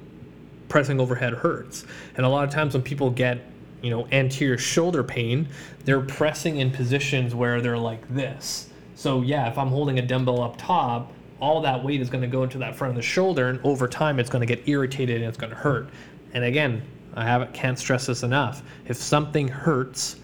pressing 0.68 1.00
overhead 1.00 1.34
hurts. 1.34 1.84
And 2.16 2.26
a 2.26 2.28
lot 2.28 2.44
of 2.44 2.50
times 2.50 2.74
when 2.74 2.82
people 2.82 3.10
get, 3.10 3.40
you 3.82 3.90
know, 3.90 4.06
anterior 4.10 4.58
shoulder 4.58 5.04
pain, 5.04 5.48
they're 5.84 6.00
pressing 6.00 6.56
in 6.56 6.70
positions 6.70 7.34
where 7.34 7.60
they're 7.60 7.78
like 7.78 8.08
this. 8.08 8.70
So 8.96 9.22
yeah, 9.22 9.48
if 9.48 9.58
I'm 9.58 9.68
holding 9.68 9.98
a 9.98 10.02
dumbbell 10.02 10.42
up 10.42 10.56
top, 10.56 11.12
all 11.40 11.60
that 11.60 11.84
weight 11.84 12.00
is 12.00 12.08
going 12.08 12.22
to 12.22 12.28
go 12.28 12.42
into 12.42 12.58
that 12.58 12.74
front 12.74 12.90
of 12.92 12.96
the 12.96 13.02
shoulder, 13.02 13.48
and 13.48 13.60
over 13.64 13.86
time 13.86 14.18
it's 14.18 14.30
going 14.30 14.46
to 14.46 14.46
get 14.46 14.66
irritated 14.68 15.16
and 15.16 15.26
it's 15.26 15.36
going 15.36 15.50
to 15.50 15.56
hurt. 15.56 15.90
And 16.32 16.44
again, 16.44 16.82
I 17.14 17.24
haven't 17.24 17.54
can't 17.54 17.78
stress 17.78 18.06
this 18.06 18.22
enough. 18.22 18.62
If 18.86 18.96
something 18.96 19.48
hurts, 19.48 20.16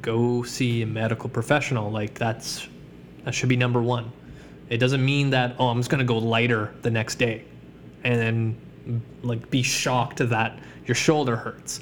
go 0.00 0.42
see 0.42 0.82
a 0.82 0.86
medical 0.86 1.28
professional. 1.28 1.90
Like 1.90 2.14
that's 2.14 2.68
that 3.24 3.34
should 3.34 3.48
be 3.48 3.56
number 3.56 3.80
one. 3.80 4.10
It 4.68 4.78
doesn't 4.78 5.04
mean 5.04 5.30
that 5.30 5.54
oh 5.58 5.68
I'm 5.68 5.78
just 5.78 5.90
to 6.00 6.04
go 6.04 6.18
lighter 6.18 6.74
the 6.82 6.90
next 6.90 7.16
day, 7.16 7.44
and 8.04 8.18
then 8.18 9.02
like 9.22 9.50
be 9.50 9.62
shocked 9.62 10.18
that 10.18 10.58
your 10.86 10.94
shoulder 10.94 11.36
hurts. 11.36 11.80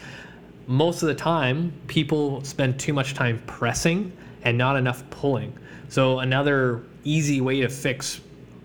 Most 0.66 1.02
of 1.02 1.08
the 1.08 1.14
time, 1.14 1.72
people 1.86 2.44
spend 2.44 2.78
too 2.78 2.92
much 2.92 3.14
time 3.14 3.42
pressing 3.46 4.12
and 4.42 4.56
not 4.56 4.76
enough 4.76 5.08
pulling. 5.10 5.56
So 5.88 6.20
another 6.20 6.82
easy 7.02 7.40
way 7.40 7.60
to 7.60 7.68
fix 7.68 8.20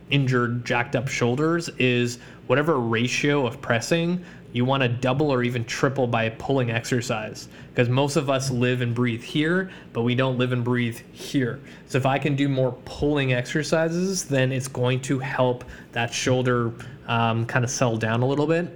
injured, 0.10 0.66
jacked 0.66 0.96
up 0.96 1.08
shoulders 1.08 1.70
is 1.80 2.20
whatever 2.48 2.80
ratio 2.80 3.48
of 3.48 3.62
pressing 3.62 4.24
you 4.56 4.64
want 4.64 4.82
to 4.82 4.88
double 4.88 5.32
or 5.32 5.44
even 5.44 5.66
triple 5.66 6.08
by 6.08 6.30
pulling 6.30 6.72
exercise. 6.72 7.50
Because 7.72 7.90
most 7.90 8.16
of 8.16 8.30
us 8.30 8.50
live 8.50 8.80
and 8.80 8.96
breathe 8.96 9.22
here 9.22 9.70
but 9.92 10.04
we 10.04 10.16
don't 10.16 10.38
live 10.38 10.54
and 10.54 10.64
breathe 10.64 10.98
here. 11.12 11.60
So 11.88 11.98
if 11.98 12.06
i 12.06 12.18
can 12.18 12.38
do 12.38 12.48
more 12.48 12.72
pulling 12.86 13.34
exercises 13.34 14.24
then 14.24 14.54
it's 14.54 14.70
going 14.70 15.02
to 15.02 15.20
help 15.20 15.66
that 15.92 16.14
shoulder 16.14 16.72
um, 17.08 17.46
kind 17.46 17.66
of 17.66 17.70
settle 17.70 17.98
down 17.98 18.22
a 18.22 18.26
little 18.26 18.48
bit. 18.48 18.74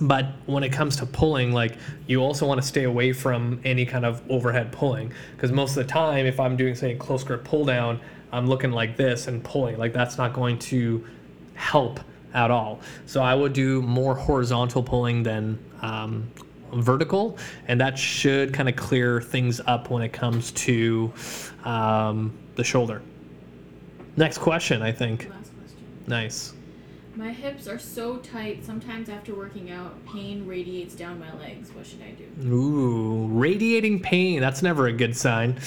But 0.00 0.28
when 0.46 0.64
it 0.64 0.72
comes 0.72 0.96
to 0.96 1.06
pulling 1.06 1.52
like 1.52 1.76
you 2.06 2.20
also 2.20 2.46
want 2.46 2.62
to 2.62 2.66
stay 2.66 2.84
away 2.84 3.12
from 3.12 3.60
any 3.66 3.84
kind 3.84 4.06
of 4.06 4.22
overhead 4.30 4.72
pulling. 4.72 5.12
Because 5.36 5.52
most 5.52 5.76
of 5.76 5.86
the 5.86 5.92
time 5.92 6.24
if 6.24 6.40
i'm 6.40 6.56
doing 6.56 6.74
say 6.74 6.92
a 6.92 6.96
close 6.96 7.22
grip 7.22 7.44
pull 7.44 7.66
down 7.66 8.00
i'm 8.32 8.46
looking 8.46 8.72
like 8.72 8.96
this 8.96 9.28
and 9.28 9.44
pulling. 9.44 9.76
Like 9.76 9.92
that's 9.92 10.16
not 10.16 10.32
going 10.32 10.58
to 10.70 11.06
help 11.52 12.00
at 12.34 12.50
all. 12.50 12.80
So 13.06 13.22
i 13.22 13.34
would 13.34 13.52
do 13.52 13.82
more 13.82 14.14
horizontal 14.14 14.82
pulling 14.82 15.22
than 15.22 15.58
um, 15.82 16.30
vertical 16.74 17.36
and 17.68 17.80
that 17.80 17.98
should 17.98 18.54
kind 18.54 18.68
of 18.68 18.76
clear 18.76 19.20
things 19.20 19.60
up 19.66 19.90
when 19.90 20.02
it 20.02 20.12
comes 20.12 20.52
to 20.52 21.12
um, 21.64 22.36
the 22.54 22.64
shoulder. 22.64 23.02
Next 24.16 24.38
question 24.38 24.82
i 24.82 24.92
think. 24.92 25.30
Nice 26.06 26.54
My 27.14 27.30
hips 27.30 27.68
are 27.68 27.78
so 27.78 28.16
tight. 28.18 28.64
Sometimes 28.64 29.10
after 29.10 29.34
working 29.34 29.70
out, 29.70 30.02
pain 30.06 30.46
radiates 30.46 30.94
down 30.94 31.18
my 31.18 31.32
legs. 31.38 31.70
What 31.74 31.86
should 31.86 32.00
I 32.00 32.12
do? 32.12 32.48
Ooh, 32.48 33.26
radiating 33.28 34.00
pain. 34.00 34.40
That's 34.40 34.62
never 34.62 34.86
a 34.86 34.92
good 34.92 35.14
sign. 35.14 35.60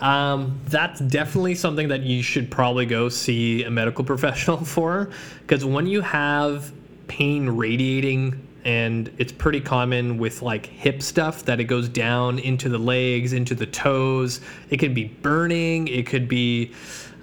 Um, 0.00 0.60
that's 0.66 1.00
definitely 1.00 1.56
something 1.56 1.88
that 1.88 2.02
you 2.02 2.22
should 2.22 2.50
probably 2.50 2.86
go 2.86 3.08
see 3.08 3.64
a 3.64 3.70
medical 3.70 4.04
professional 4.12 4.58
for. 4.58 5.10
Because 5.40 5.64
when 5.64 5.86
you 5.86 6.02
have 6.02 6.72
pain 7.08 7.48
radiating, 7.48 8.48
and 8.64 9.12
it's 9.18 9.32
pretty 9.32 9.60
common 9.60 10.18
with 10.18 10.40
like 10.40 10.66
hip 10.66 11.02
stuff 11.02 11.44
that 11.46 11.58
it 11.58 11.64
goes 11.64 11.88
down 11.88 12.38
into 12.38 12.68
the 12.68 12.78
legs, 12.78 13.32
into 13.32 13.56
the 13.56 13.66
toes. 13.66 14.40
It 14.70 14.76
could 14.76 14.94
be 14.94 15.04
burning, 15.04 15.88
it 15.88 16.06
could 16.06 16.28
be 16.28 16.72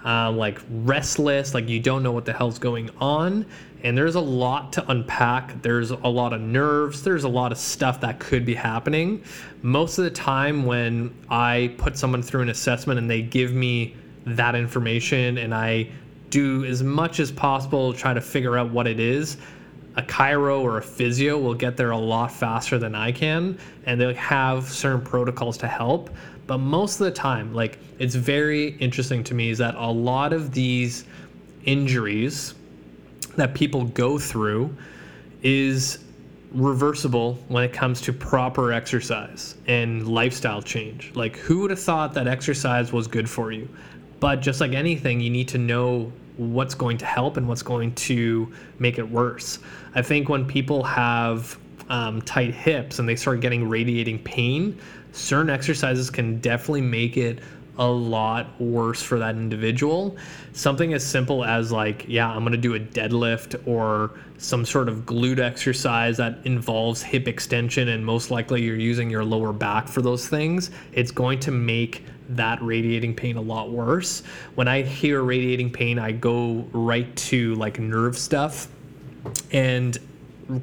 um, 0.03 0.37
like 0.37 0.59
restless, 0.69 1.53
like 1.53 1.67
you 1.67 1.79
don't 1.79 2.03
know 2.03 2.11
what 2.11 2.25
the 2.25 2.33
hell's 2.33 2.59
going 2.59 2.89
on. 2.99 3.45
And 3.83 3.97
there's 3.97 4.15
a 4.15 4.21
lot 4.21 4.73
to 4.73 4.91
unpack. 4.91 5.61
There's 5.61 5.91
a 5.91 5.95
lot 5.95 6.33
of 6.33 6.41
nerves. 6.41 7.01
There's 7.01 7.23
a 7.23 7.29
lot 7.29 7.51
of 7.51 7.57
stuff 7.57 8.01
that 8.01 8.19
could 8.19 8.45
be 8.45 8.53
happening. 8.53 9.23
Most 9.61 9.97
of 9.97 10.03
the 10.03 10.11
time, 10.11 10.65
when 10.65 11.15
I 11.29 11.73
put 11.77 11.97
someone 11.97 12.21
through 12.21 12.41
an 12.41 12.49
assessment 12.49 12.99
and 12.99 13.09
they 13.09 13.21
give 13.21 13.53
me 13.53 13.95
that 14.25 14.53
information 14.55 15.37
and 15.37 15.55
I 15.55 15.87
do 16.29 16.65
as 16.65 16.83
much 16.83 17.19
as 17.19 17.31
possible 17.31 17.93
to 17.93 17.97
try 17.97 18.13
to 18.13 18.21
figure 18.21 18.57
out 18.57 18.69
what 18.69 18.85
it 18.85 18.99
is, 18.99 19.37
a 19.95 20.01
chiro 20.03 20.61
or 20.61 20.77
a 20.77 20.81
physio 20.81 21.37
will 21.37 21.53
get 21.53 21.75
there 21.75 21.91
a 21.91 21.97
lot 21.97 22.31
faster 22.31 22.77
than 22.77 22.95
I 22.95 23.11
can, 23.11 23.57
and 23.85 23.99
they'll 23.99 24.13
have 24.15 24.69
certain 24.69 25.01
protocols 25.01 25.57
to 25.59 25.67
help. 25.67 26.09
But 26.49 26.57
most 26.57 26.99
of 26.99 27.05
the 27.05 27.11
time, 27.11 27.53
like 27.53 27.77
it's 27.99 28.15
very 28.15 28.69
interesting 28.77 29.23
to 29.25 29.35
me 29.35 29.51
is 29.51 29.59
that 29.59 29.75
a 29.75 29.91
lot 29.91 30.33
of 30.33 30.51
these 30.51 31.05
injuries 31.63 32.55
that 33.35 33.53
people 33.53 33.83
go 33.83 34.17
through 34.17 34.75
is 35.43 35.99
reversible 36.51 37.35
when 37.49 37.63
it 37.63 37.71
comes 37.71 38.01
to 38.01 38.11
proper 38.11 38.73
exercise 38.73 39.57
and 39.67 40.07
lifestyle 40.07 40.59
change. 40.59 41.11
Like, 41.13 41.35
who 41.35 41.59
would 41.59 41.69
have 41.69 41.79
thought 41.79 42.15
that 42.15 42.27
exercise 42.27 42.91
was 42.91 43.05
good 43.05 43.29
for 43.29 43.51
you? 43.51 43.69
But 44.19 44.41
just 44.41 44.59
like 44.59 44.73
anything, 44.73 45.21
you 45.21 45.29
need 45.29 45.49
to 45.49 45.59
know 45.59 46.11
what's 46.37 46.73
going 46.73 46.97
to 46.97 47.05
help 47.05 47.37
and 47.37 47.47
what's 47.47 47.61
going 47.61 47.93
to 47.93 48.51
make 48.79 48.97
it 48.97 49.07
worse. 49.07 49.59
I 49.93 50.01
think 50.01 50.29
when 50.29 50.45
people 50.47 50.81
have 50.81 51.59
um, 51.89 52.21
tight 52.21 52.53
hips 52.53 52.99
and 52.99 53.09
they 53.09 53.15
start 53.15 53.41
getting 53.41 53.67
radiating 53.67 54.19
pain, 54.19 54.77
certain 55.11 55.49
exercises 55.49 56.09
can 56.09 56.39
definitely 56.39 56.81
make 56.81 57.17
it 57.17 57.39
a 57.79 57.87
lot 57.87 58.59
worse 58.59 59.01
for 59.01 59.19
that 59.19 59.35
individual. 59.35 60.17
Something 60.51 60.93
as 60.93 61.05
simple 61.05 61.45
as 61.45 61.71
like, 61.71 62.05
yeah, 62.07 62.29
I'm 62.29 62.43
gonna 62.43 62.57
do 62.57 62.75
a 62.75 62.79
deadlift 62.79 63.65
or 63.65 64.19
some 64.37 64.65
sort 64.65 64.89
of 64.89 65.05
glute 65.05 65.39
exercise 65.39 66.17
that 66.17 66.39
involves 66.43 67.01
hip 67.01 67.27
extension, 67.27 67.89
and 67.89 68.05
most 68.05 68.31
likely 68.31 68.61
you're 68.61 68.75
using 68.75 69.09
your 69.09 69.23
lower 69.23 69.53
back 69.53 69.87
for 69.87 70.01
those 70.01 70.27
things. 70.27 70.71
It's 70.91 71.11
going 71.11 71.39
to 71.41 71.51
make 71.51 72.03
that 72.29 72.61
radiating 72.61 73.15
pain 73.15 73.37
a 73.37 73.41
lot 73.41 73.71
worse. 73.71 74.23
When 74.55 74.67
I 74.67 74.81
hear 74.81 75.23
radiating 75.23 75.71
pain, 75.71 75.97
I 75.97 76.11
go 76.11 76.67
right 76.71 77.13
to 77.15 77.55
like 77.55 77.79
nerve 77.79 78.17
stuff. 78.17 78.67
And 79.51 79.97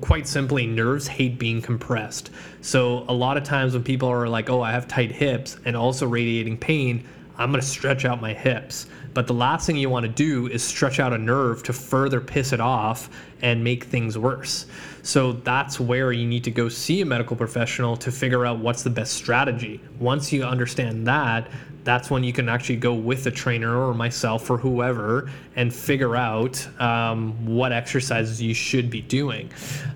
quite 0.00 0.26
simply, 0.26 0.66
nerves 0.66 1.06
hate 1.06 1.38
being 1.38 1.62
compressed. 1.62 2.30
So 2.60 3.04
a 3.08 3.14
lot 3.14 3.36
of 3.36 3.44
times 3.44 3.74
when 3.74 3.82
people 3.82 4.08
are 4.08 4.28
like, 4.28 4.50
"Oh, 4.50 4.60
I 4.62 4.72
have 4.72 4.88
tight 4.88 5.12
hips 5.12 5.58
and 5.64 5.76
also 5.76 6.06
radiating 6.06 6.56
pain," 6.56 7.04
I'm 7.38 7.50
going 7.50 7.60
to 7.60 7.66
stretch 7.66 8.04
out 8.04 8.20
my 8.20 8.32
hips. 8.32 8.86
But 9.12 9.26
the 9.26 9.34
last 9.34 9.66
thing 9.66 9.76
you 9.76 9.90
want 9.90 10.04
to 10.04 10.12
do 10.12 10.46
is 10.46 10.62
stretch 10.62 11.00
out 11.00 11.12
a 11.12 11.18
nerve 11.18 11.62
to 11.64 11.72
further 11.72 12.20
piss 12.20 12.52
it 12.52 12.60
off 12.60 13.08
and 13.42 13.62
make 13.62 13.84
things 13.84 14.18
worse. 14.18 14.66
So 15.06 15.34
that's 15.34 15.78
where 15.78 16.10
you 16.10 16.26
need 16.26 16.42
to 16.44 16.50
go 16.50 16.68
see 16.68 17.00
a 17.00 17.06
medical 17.06 17.36
professional 17.36 17.96
to 17.98 18.10
figure 18.10 18.44
out 18.44 18.58
what's 18.58 18.82
the 18.82 18.90
best 18.90 19.12
strategy. 19.12 19.80
Once 20.00 20.32
you 20.32 20.42
understand 20.42 21.06
that, 21.06 21.46
that's 21.84 22.10
when 22.10 22.24
you 22.24 22.32
can 22.32 22.48
actually 22.48 22.78
go 22.78 22.92
with 22.92 23.24
a 23.28 23.30
trainer 23.30 23.86
or 23.86 23.94
myself 23.94 24.50
or 24.50 24.58
whoever 24.58 25.30
and 25.54 25.72
figure 25.72 26.16
out 26.16 26.66
um, 26.80 27.46
what 27.46 27.70
exercises 27.70 28.42
you 28.42 28.52
should 28.52 28.90
be 28.90 29.00
doing. 29.00 29.48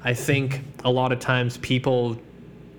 I 0.05 0.15
think 0.15 0.63
a 0.85 0.91
lot 0.93 1.11
of 1.11 1.19
times 1.19 1.59
people 1.59 2.17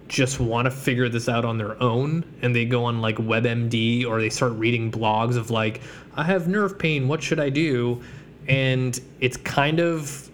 just 0.07 0.39
want 0.39 0.67
to 0.67 0.71
figure 0.71 1.09
this 1.09 1.27
out 1.27 1.43
on 1.43 1.57
their 1.57 1.81
own 1.83 2.23
and 2.41 2.55
they 2.55 2.63
go 2.63 2.85
on 2.85 3.01
like 3.01 3.17
WebMD 3.17 4.05
or 4.05 4.21
they 4.21 4.29
start 4.29 4.53
reading 4.53 4.89
blogs 4.89 5.35
of 5.35 5.51
like, 5.51 5.81
I 6.15 6.23
have 6.23 6.47
nerve 6.47 6.79
pain, 6.79 7.09
what 7.09 7.21
should 7.21 7.41
I 7.41 7.49
do? 7.49 8.01
And 8.47 8.97
it's 9.19 9.35
kind 9.35 9.81
of 9.81 10.29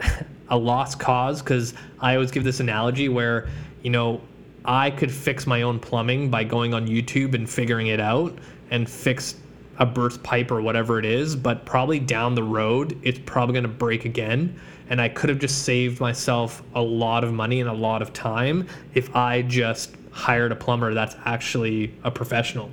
a 0.48 0.56
lost 0.56 0.98
cause 0.98 1.42
because 1.42 1.74
I 2.00 2.14
always 2.14 2.30
give 2.30 2.44
this 2.44 2.60
analogy 2.60 3.08
where, 3.08 3.48
you 3.82 3.90
know, 3.90 4.20
I 4.64 4.90
could 4.90 5.12
fix 5.12 5.46
my 5.46 5.62
own 5.62 5.78
plumbing 5.78 6.30
by 6.30 6.44
going 6.44 6.74
on 6.74 6.86
YouTube 6.88 7.34
and 7.34 7.48
figuring 7.48 7.86
it 7.88 8.00
out 8.00 8.36
and 8.70 8.88
fix 8.88 9.36
a 9.78 9.86
burst 9.86 10.22
pipe 10.22 10.50
or 10.50 10.60
whatever 10.60 10.98
it 10.98 11.04
is, 11.04 11.36
but 11.36 11.64
probably 11.66 12.00
down 12.00 12.34
the 12.34 12.42
road, 12.42 12.98
it's 13.02 13.20
probably 13.26 13.52
going 13.52 13.62
to 13.62 13.68
break 13.68 14.04
again. 14.04 14.58
And 14.88 15.00
I 15.00 15.08
could 15.08 15.28
have 15.28 15.38
just 15.38 15.64
saved 15.64 16.00
myself 16.00 16.62
a 16.74 16.82
lot 16.82 17.24
of 17.24 17.32
money 17.32 17.60
and 17.60 17.68
a 17.68 17.74
lot 17.74 18.02
of 18.02 18.12
time 18.12 18.66
if 18.94 19.14
I 19.14 19.42
just 19.42 19.94
hired 20.10 20.50
a 20.50 20.56
plumber 20.56 20.94
that's 20.94 21.14
actually 21.24 21.92
a 22.04 22.10
professional, 22.10 22.70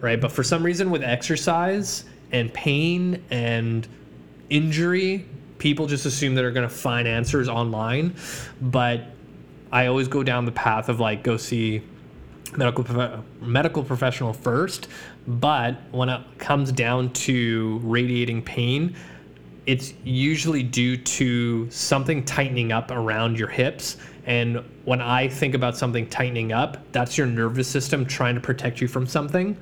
right? 0.00 0.20
But 0.20 0.32
for 0.32 0.42
some 0.42 0.62
reason, 0.62 0.90
with 0.90 1.02
exercise 1.02 2.04
and 2.32 2.52
pain 2.52 3.22
and 3.30 3.88
injury, 4.50 5.26
people 5.64 5.86
just 5.86 6.04
assume 6.04 6.34
that 6.34 6.42
they're 6.42 6.50
going 6.50 6.68
to 6.68 6.74
find 6.74 7.08
answers 7.08 7.48
online. 7.48 8.14
But 8.60 9.06
I 9.72 9.86
always 9.86 10.08
go 10.08 10.22
down 10.22 10.44
the 10.44 10.52
path 10.52 10.90
of 10.90 11.00
like, 11.00 11.22
go 11.22 11.38
see 11.38 11.82
medical 12.58 13.24
medical 13.40 13.82
professional 13.82 14.32
first 14.32 14.86
but 15.26 15.74
when 15.90 16.08
it 16.08 16.22
comes 16.38 16.70
down 16.70 17.12
to 17.12 17.80
radiating 17.82 18.40
pain 18.40 18.94
it's 19.66 19.92
usually 20.04 20.62
due 20.62 20.96
to 20.96 21.68
something 21.68 22.24
tightening 22.24 22.70
up 22.70 22.92
around 22.92 23.36
your 23.36 23.48
hips 23.48 23.96
and 24.26 24.62
when 24.84 25.00
i 25.00 25.28
think 25.28 25.54
about 25.54 25.76
something 25.76 26.08
tightening 26.08 26.52
up 26.52 26.78
that's 26.92 27.18
your 27.18 27.26
nervous 27.26 27.68
system 27.68 28.04
trying 28.04 28.34
to 28.34 28.40
protect 28.40 28.80
you 28.80 28.88
from 28.88 29.06
something 29.06 29.56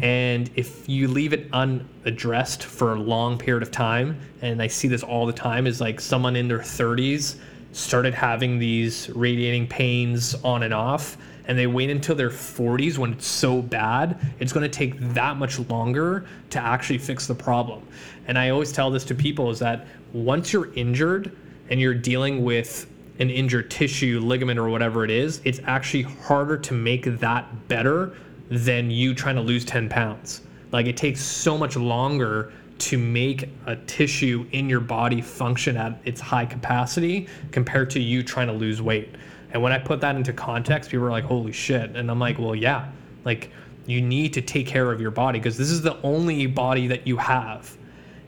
and 0.00 0.50
if 0.54 0.88
you 0.88 1.08
leave 1.08 1.32
it 1.32 1.48
unaddressed 1.52 2.62
for 2.64 2.94
a 2.94 3.00
long 3.00 3.38
period 3.38 3.62
of 3.62 3.70
time 3.70 4.18
and 4.40 4.60
i 4.62 4.66
see 4.66 4.88
this 4.88 5.02
all 5.02 5.26
the 5.26 5.32
time 5.32 5.66
is 5.66 5.80
like 5.80 6.00
someone 6.00 6.36
in 6.36 6.48
their 6.48 6.58
30s 6.58 7.36
started 7.72 8.12
having 8.12 8.58
these 8.58 9.08
radiating 9.10 9.66
pains 9.66 10.34
on 10.44 10.62
and 10.62 10.74
off 10.74 11.16
and 11.46 11.58
they 11.58 11.66
wait 11.66 11.90
until 11.90 12.14
their 12.14 12.30
40s 12.30 12.98
when 12.98 13.12
it's 13.12 13.26
so 13.26 13.60
bad, 13.60 14.18
it's 14.38 14.52
going 14.52 14.62
to 14.62 14.68
take 14.68 14.98
that 15.14 15.36
much 15.36 15.58
longer 15.68 16.26
to 16.50 16.60
actually 16.60 16.98
fix 16.98 17.26
the 17.26 17.34
problem. 17.34 17.86
And 18.26 18.38
I 18.38 18.50
always 18.50 18.72
tell 18.72 18.90
this 18.90 19.04
to 19.06 19.14
people 19.14 19.50
is 19.50 19.58
that 19.58 19.86
once 20.12 20.52
you're 20.52 20.72
injured 20.74 21.36
and 21.70 21.80
you're 21.80 21.94
dealing 21.94 22.44
with 22.44 22.86
an 23.18 23.30
injured 23.30 23.70
tissue, 23.70 24.20
ligament, 24.20 24.58
or 24.58 24.68
whatever 24.68 25.04
it 25.04 25.10
is, 25.10 25.40
it's 25.44 25.60
actually 25.64 26.02
harder 26.02 26.56
to 26.56 26.74
make 26.74 27.04
that 27.18 27.68
better 27.68 28.14
than 28.48 28.90
you 28.90 29.14
trying 29.14 29.36
to 29.36 29.42
lose 29.42 29.64
10 29.64 29.88
pounds. 29.88 30.42
Like 30.72 30.86
it 30.86 30.96
takes 30.96 31.20
so 31.20 31.56
much 31.56 31.76
longer 31.76 32.52
to 32.78 32.98
make 32.98 33.48
a 33.66 33.76
tissue 33.76 34.46
in 34.52 34.68
your 34.68 34.80
body 34.80 35.20
function 35.20 35.76
at 35.76 36.00
its 36.04 36.20
high 36.20 36.46
capacity 36.46 37.28
compared 37.52 37.90
to 37.90 38.00
you 38.00 38.22
trying 38.22 38.48
to 38.48 38.52
lose 38.52 38.82
weight. 38.82 39.14
And 39.52 39.62
when 39.62 39.72
I 39.72 39.78
put 39.78 40.00
that 40.00 40.16
into 40.16 40.32
context, 40.32 40.90
people 40.90 41.06
are 41.06 41.10
like, 41.10 41.24
holy 41.24 41.52
shit. 41.52 41.94
And 41.94 42.10
I'm 42.10 42.18
like, 42.18 42.38
well, 42.38 42.56
yeah, 42.56 42.90
like 43.24 43.50
you 43.86 44.00
need 44.00 44.32
to 44.32 44.42
take 44.42 44.66
care 44.66 44.90
of 44.90 45.00
your 45.00 45.10
body 45.10 45.38
because 45.38 45.56
this 45.56 45.70
is 45.70 45.82
the 45.82 46.00
only 46.02 46.46
body 46.46 46.86
that 46.88 47.06
you 47.06 47.16
have. 47.18 47.76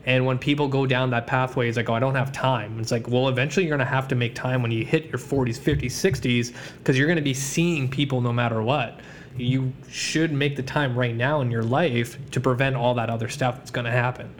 And 0.05 0.25
when 0.25 0.37
people 0.37 0.67
go 0.67 0.85
down 0.85 1.09
that 1.09 1.27
pathway, 1.27 1.67
it's 1.67 1.77
like, 1.77 1.89
oh, 1.89 1.93
I 1.93 1.99
don't 1.99 2.15
have 2.15 2.31
time. 2.31 2.79
It's 2.79 2.91
like, 2.91 3.07
well, 3.07 3.27
eventually 3.27 3.65
you're 3.65 3.75
going 3.75 3.85
to 3.85 3.91
have 3.91 4.07
to 4.09 4.15
make 4.15 4.35
time 4.35 4.61
when 4.61 4.71
you 4.71 4.85
hit 4.85 5.05
your 5.05 5.17
40s, 5.17 5.57
50s, 5.59 5.85
60s 5.85 6.53
because 6.77 6.97
you're 6.97 7.07
going 7.07 7.17
to 7.17 7.23
be 7.23 7.33
seeing 7.33 7.89
people 7.89 8.21
no 8.21 8.31
matter 8.31 8.61
what. 8.61 8.99
You 9.35 9.73
should 9.89 10.31
make 10.31 10.55
the 10.55 10.63
time 10.63 10.97
right 10.97 11.15
now 11.15 11.41
in 11.41 11.51
your 11.51 11.63
life 11.63 12.17
to 12.31 12.39
prevent 12.39 12.75
all 12.75 12.93
that 12.93 13.09
other 13.09 13.27
stuff 13.27 13.57
that's 13.57 13.71
going 13.71 13.85
to 13.85 13.91
happen. 13.91 14.33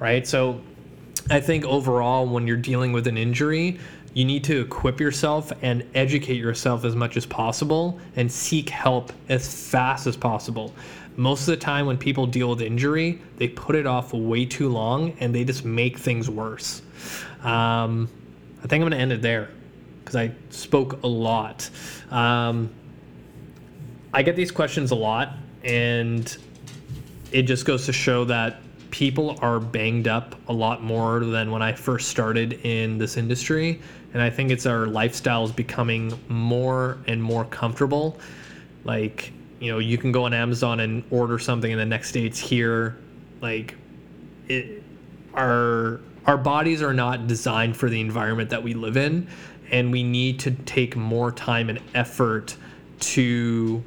Right. 0.00 0.26
So 0.26 0.60
I 1.30 1.40
think 1.40 1.64
overall, 1.64 2.26
when 2.26 2.46
you're 2.46 2.56
dealing 2.56 2.92
with 2.92 3.06
an 3.06 3.16
injury, 3.16 3.78
you 4.14 4.24
need 4.24 4.44
to 4.44 4.60
equip 4.60 5.00
yourself 5.00 5.52
and 5.62 5.84
educate 5.94 6.36
yourself 6.36 6.84
as 6.84 6.94
much 6.94 7.16
as 7.16 7.26
possible 7.26 7.98
and 8.16 8.30
seek 8.30 8.68
help 8.68 9.12
as 9.28 9.70
fast 9.70 10.06
as 10.06 10.16
possible. 10.16 10.72
Most 11.16 11.42
of 11.42 11.46
the 11.46 11.56
time, 11.56 11.86
when 11.86 11.96
people 11.96 12.26
deal 12.26 12.50
with 12.50 12.60
injury, 12.60 13.20
they 13.36 13.48
put 13.48 13.76
it 13.76 13.86
off 13.86 14.12
way 14.12 14.44
too 14.44 14.68
long 14.68 15.16
and 15.20 15.34
they 15.34 15.44
just 15.44 15.64
make 15.64 15.98
things 15.98 16.28
worse. 16.28 16.82
Um, 17.42 18.08
I 18.58 18.66
think 18.66 18.82
I'm 18.82 18.88
going 18.88 18.92
to 18.92 18.98
end 18.98 19.12
it 19.12 19.22
there 19.22 19.50
because 20.00 20.16
I 20.16 20.32
spoke 20.50 21.02
a 21.02 21.06
lot. 21.06 21.68
Um, 22.10 22.70
I 24.12 24.22
get 24.22 24.36
these 24.36 24.50
questions 24.50 24.90
a 24.90 24.94
lot, 24.94 25.32
and 25.62 26.36
it 27.32 27.42
just 27.42 27.64
goes 27.64 27.86
to 27.86 27.92
show 27.92 28.24
that 28.26 28.60
people 28.90 29.36
are 29.40 29.58
banged 29.58 30.06
up 30.06 30.36
a 30.48 30.52
lot 30.52 30.82
more 30.82 31.20
than 31.20 31.50
when 31.50 31.62
I 31.62 31.72
first 31.72 32.08
started 32.08 32.60
in 32.64 32.96
this 32.96 33.16
industry. 33.16 33.80
And 34.12 34.22
I 34.22 34.30
think 34.30 34.52
it's 34.52 34.66
our 34.66 34.86
lifestyles 34.86 35.54
becoming 35.54 36.16
more 36.28 36.98
and 37.08 37.20
more 37.20 37.44
comfortable. 37.46 38.20
Like, 38.84 39.32
you 39.60 39.72
know, 39.72 39.78
you 39.78 39.98
can 39.98 40.12
go 40.12 40.24
on 40.24 40.34
Amazon 40.34 40.80
and 40.80 41.04
order 41.10 41.38
something 41.38 41.70
and 41.70 41.80
the 41.80 41.86
next 41.86 42.12
day 42.12 42.26
it's 42.26 42.38
here. 42.38 42.96
Like, 43.40 43.74
it, 44.48 44.82
our 45.34 46.00
our 46.26 46.38
bodies 46.38 46.80
are 46.82 46.94
not 46.94 47.26
designed 47.26 47.76
for 47.76 47.90
the 47.90 48.00
environment 48.00 48.50
that 48.50 48.62
we 48.62 48.72
live 48.72 48.96
in, 48.96 49.28
and 49.70 49.92
we 49.92 50.02
need 50.02 50.40
to 50.40 50.52
take 50.52 50.96
more 50.96 51.30
time 51.30 51.68
and 51.68 51.80
effort 51.94 52.56
to, 53.00 53.82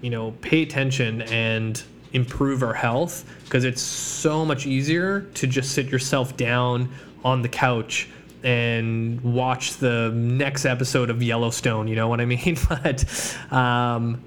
you 0.00 0.10
know, 0.10 0.32
pay 0.40 0.62
attention 0.62 1.22
and 1.22 1.82
improve 2.12 2.62
our 2.62 2.74
health 2.74 3.24
because 3.44 3.64
it's 3.64 3.82
so 3.82 4.44
much 4.44 4.66
easier 4.66 5.22
to 5.34 5.48
just 5.48 5.72
sit 5.72 5.86
yourself 5.86 6.36
down 6.36 6.88
on 7.24 7.42
the 7.42 7.48
couch 7.48 8.08
and 8.44 9.20
watch 9.22 9.78
the 9.78 10.12
next 10.14 10.64
episode 10.64 11.10
of 11.10 11.22
Yellowstone. 11.22 11.88
You 11.88 11.96
know 11.96 12.08
what 12.08 12.20
I 12.20 12.26
mean? 12.26 12.56
but 12.68 13.36
um, 13.50 14.22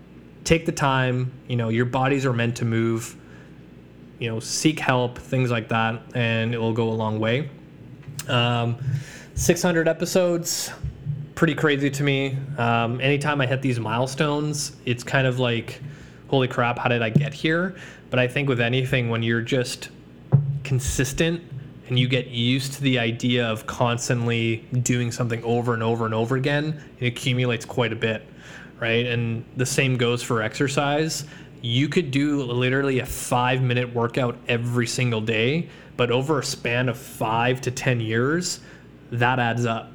take 0.47 0.65
the 0.65 0.71
time. 0.71 1.31
You 1.47 1.57
know, 1.57 1.69
your 1.69 1.85
bodies 1.85 2.25
are 2.25 2.33
meant 2.33 2.57
to 2.57 2.65
move. 2.65 3.15
You 4.19 4.29
know, 4.29 4.39
seek 4.39 4.79
help, 4.79 5.19
things 5.19 5.51
like 5.51 5.67
that, 5.69 6.01
and 6.15 6.53
it 6.53 6.57
will 6.57 6.73
go 6.73 6.89
a 6.89 6.97
long 7.03 7.19
way. 7.19 7.49
Um, 8.27 8.77
600 9.35 9.87
episodes, 9.87 10.71
pretty 11.35 11.53
crazy 11.53 11.91
to 11.91 12.03
me. 12.03 12.37
Um, 12.57 12.99
anytime 12.99 13.41
I 13.41 13.45
hit 13.45 13.61
these 13.61 13.79
milestones, 13.79 14.75
it's 14.85 15.03
kind 15.03 15.27
of 15.27 15.37
like 15.37 15.81
holy 16.29 16.47
crap, 16.47 16.77
how 16.79 16.89
did 16.89 17.01
I 17.01 17.09
get 17.09 17.33
here? 17.33 17.75
But 18.09 18.19
I 18.19 18.27
think 18.27 18.49
with 18.49 18.59
anything, 18.59 19.09
when 19.09 19.23
you're 19.23 19.41
just 19.41 19.89
consistent 20.63 21.41
and 21.87 21.97
you 21.97 22.07
get 22.07 22.27
used 22.27 22.73
to 22.73 22.81
the 22.81 22.99
idea 22.99 23.47
of 23.47 23.65
constantly 23.65 24.57
doing 24.81 25.11
something 25.11 25.41
over 25.43 25.73
and 25.73 25.83
over 25.83 26.05
and 26.05 26.13
over 26.13 26.35
again, 26.35 26.81
it 26.99 27.07
accumulates 27.07 27.65
quite 27.65 27.93
a 27.93 27.95
bit, 27.95 28.27
right? 28.79 29.05
And 29.05 29.43
the 29.55 29.65
same 29.65 29.97
goes 29.97 30.21
for 30.21 30.41
exercise. 30.41 31.25
You 31.61 31.89
could 31.89 32.11
do 32.11 32.43
literally 32.43 32.99
a 32.99 33.05
five 33.05 33.61
minute 33.61 33.93
workout 33.93 34.37
every 34.47 34.87
single 34.87 35.21
day, 35.21 35.69
but 35.95 36.11
over 36.11 36.39
a 36.39 36.43
span 36.43 36.89
of 36.89 36.97
five 36.97 37.61
to 37.61 37.71
10 37.71 37.99
years, 37.99 38.59
that 39.11 39.39
adds 39.39 39.65
up, 39.65 39.91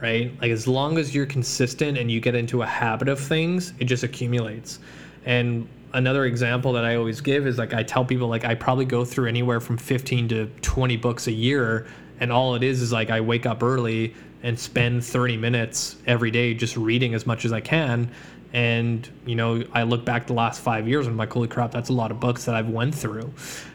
right? 0.00 0.32
Like 0.40 0.50
as 0.50 0.68
long 0.68 0.98
as 0.98 1.14
you're 1.14 1.26
consistent 1.26 1.98
and 1.98 2.10
you 2.10 2.20
get 2.20 2.34
into 2.34 2.62
a 2.62 2.66
habit 2.66 3.08
of 3.08 3.18
things, 3.18 3.72
it 3.78 3.84
just 3.84 4.04
accumulates. 4.04 4.78
And 5.24 5.68
another 5.92 6.24
example 6.26 6.72
that 6.72 6.84
I 6.84 6.96
always 6.96 7.20
give 7.20 7.46
is 7.46 7.58
like 7.58 7.74
I 7.74 7.82
tell 7.82 8.04
people 8.04 8.28
like 8.28 8.44
I 8.44 8.54
probably 8.54 8.84
go 8.84 9.04
through 9.04 9.28
anywhere 9.28 9.60
from 9.60 9.76
15 9.76 10.28
to 10.28 10.46
20 10.62 10.96
books 10.96 11.26
a 11.26 11.32
year 11.32 11.86
and 12.20 12.30
all 12.30 12.54
it 12.54 12.62
is 12.62 12.80
is 12.82 12.92
like 12.92 13.10
I 13.10 13.20
wake 13.20 13.46
up 13.46 13.62
early 13.62 14.14
and 14.42 14.58
spend 14.58 15.04
30 15.04 15.36
minutes 15.36 15.96
every 16.06 16.30
day 16.30 16.54
just 16.54 16.76
reading 16.76 17.14
as 17.14 17.26
much 17.26 17.44
as 17.44 17.52
I 17.52 17.60
can. 17.60 18.10
And 18.52 19.08
you 19.26 19.36
know 19.36 19.62
I 19.72 19.84
look 19.84 20.04
back 20.04 20.26
the 20.26 20.32
last 20.32 20.60
5 20.60 20.88
years 20.88 21.06
and 21.06 21.12
I'm 21.12 21.18
like 21.18 21.32
holy 21.32 21.48
crap 21.48 21.70
that's 21.70 21.88
a 21.88 21.92
lot 21.92 22.10
of 22.10 22.18
books 22.18 22.46
that 22.46 22.54
I've 22.54 22.68
went 22.68 22.94
through. 22.94 23.32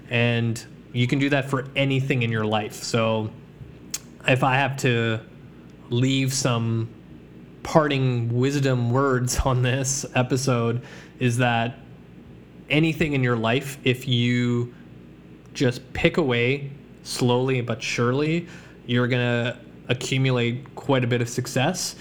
And 0.09 0.63
you 0.91 1.07
can 1.07 1.19
do 1.19 1.29
that 1.29 1.49
for 1.49 1.67
anything 1.75 2.23
in 2.23 2.31
your 2.31 2.45
life. 2.45 2.73
So 2.73 3.29
if 4.27 4.43
I 4.43 4.55
have 4.55 4.77
to 4.77 5.19
leave 5.89 6.33
some 6.33 6.89
parting 7.63 8.33
wisdom 8.37 8.91
words 8.91 9.39
on 9.45 9.61
this 9.61 10.05
episode 10.15 10.81
is 11.19 11.37
that 11.37 11.79
anything 12.69 13.13
in 13.13 13.23
your 13.23 13.35
life, 13.35 13.77
if 13.83 14.07
you 14.07 14.73
just 15.53 15.93
pick 15.93 16.17
away 16.17 16.71
slowly 17.03 17.61
but 17.61 17.81
surely, 17.81 18.47
you're 18.85 19.07
going 19.07 19.21
to 19.21 19.57
accumulate 19.89 20.75
quite 20.75 21.03
a 21.03 21.07
bit 21.07 21.21
of 21.21 21.29
success. 21.29 21.95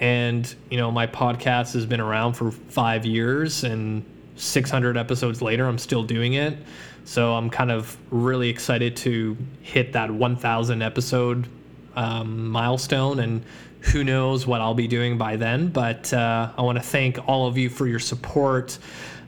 And, 0.00 0.52
you 0.70 0.76
know, 0.76 0.90
my 0.90 1.06
podcast 1.06 1.74
has 1.74 1.86
been 1.86 2.00
around 2.00 2.34
for 2.34 2.50
five 2.50 3.04
years 3.04 3.64
and 3.64 4.04
600 4.36 4.96
episodes 4.96 5.42
later, 5.42 5.66
I'm 5.66 5.78
still 5.78 6.04
doing 6.04 6.34
it. 6.34 6.56
So 7.04 7.34
I'm 7.34 7.50
kind 7.50 7.70
of 7.70 7.96
really 8.10 8.48
excited 8.48 8.96
to 8.98 9.36
hit 9.62 9.92
that 9.94 10.10
1,000 10.10 10.82
episode 10.82 11.48
um, 11.96 12.48
milestone. 12.48 13.18
And 13.20 13.44
who 13.80 14.04
knows 14.04 14.46
what 14.46 14.60
I'll 14.60 14.74
be 14.74 14.88
doing 14.88 15.18
by 15.18 15.36
then. 15.36 15.68
But 15.68 16.12
uh, 16.12 16.52
I 16.56 16.62
want 16.62 16.78
to 16.78 16.84
thank 16.84 17.18
all 17.28 17.46
of 17.46 17.56
you 17.56 17.68
for 17.70 17.86
your 17.86 17.98
support. 17.98 18.78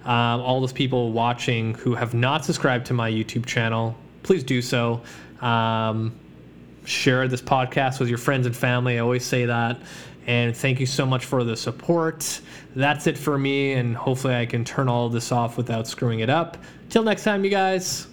Um, 0.05 0.41
all 0.41 0.61
those 0.61 0.73
people 0.73 1.13
watching 1.13 1.75
who 1.75 1.95
have 1.95 2.15
not 2.15 2.45
subscribed 2.45 2.87
to 2.87 2.95
my 2.95 3.11
YouTube 3.11 3.47
channel, 3.47 3.97
please 4.23 4.43
do 4.43 4.63
so. 4.63 5.03
Um, 5.41 6.15
share 6.85 7.29
this 7.29 7.43
podcast 7.43 8.01
with 8.01 8.09
your 8.09 8.19
friends 8.19 8.47
and 8.47 8.57
family. 8.57 8.97
I 8.97 9.01
always 9.01 9.25
say 9.25 9.47
that. 9.47 9.79
And 10.27 10.57
thank 10.57 10.81
you 10.81 10.87
so 10.87 11.07
much 11.07 11.25
for 11.25 11.45
the 11.45 11.57
support. 11.57 12.41
That's 12.77 13.07
it 13.07 13.19
for 13.19 13.39
me, 13.39 13.73
and 13.73 13.97
hopefully, 13.97 14.35
I 14.35 14.47
can 14.47 14.65
turn 14.65 14.89
all 14.89 15.07
of 15.07 15.13
this 15.13 15.33
off 15.33 15.57
without 15.57 15.89
screwing 15.89 16.21
it 16.21 16.31
up. 16.31 16.59
Till 16.89 17.03
next 17.03 17.25
time, 17.25 17.45
you 17.45 17.51
guys. 17.51 18.07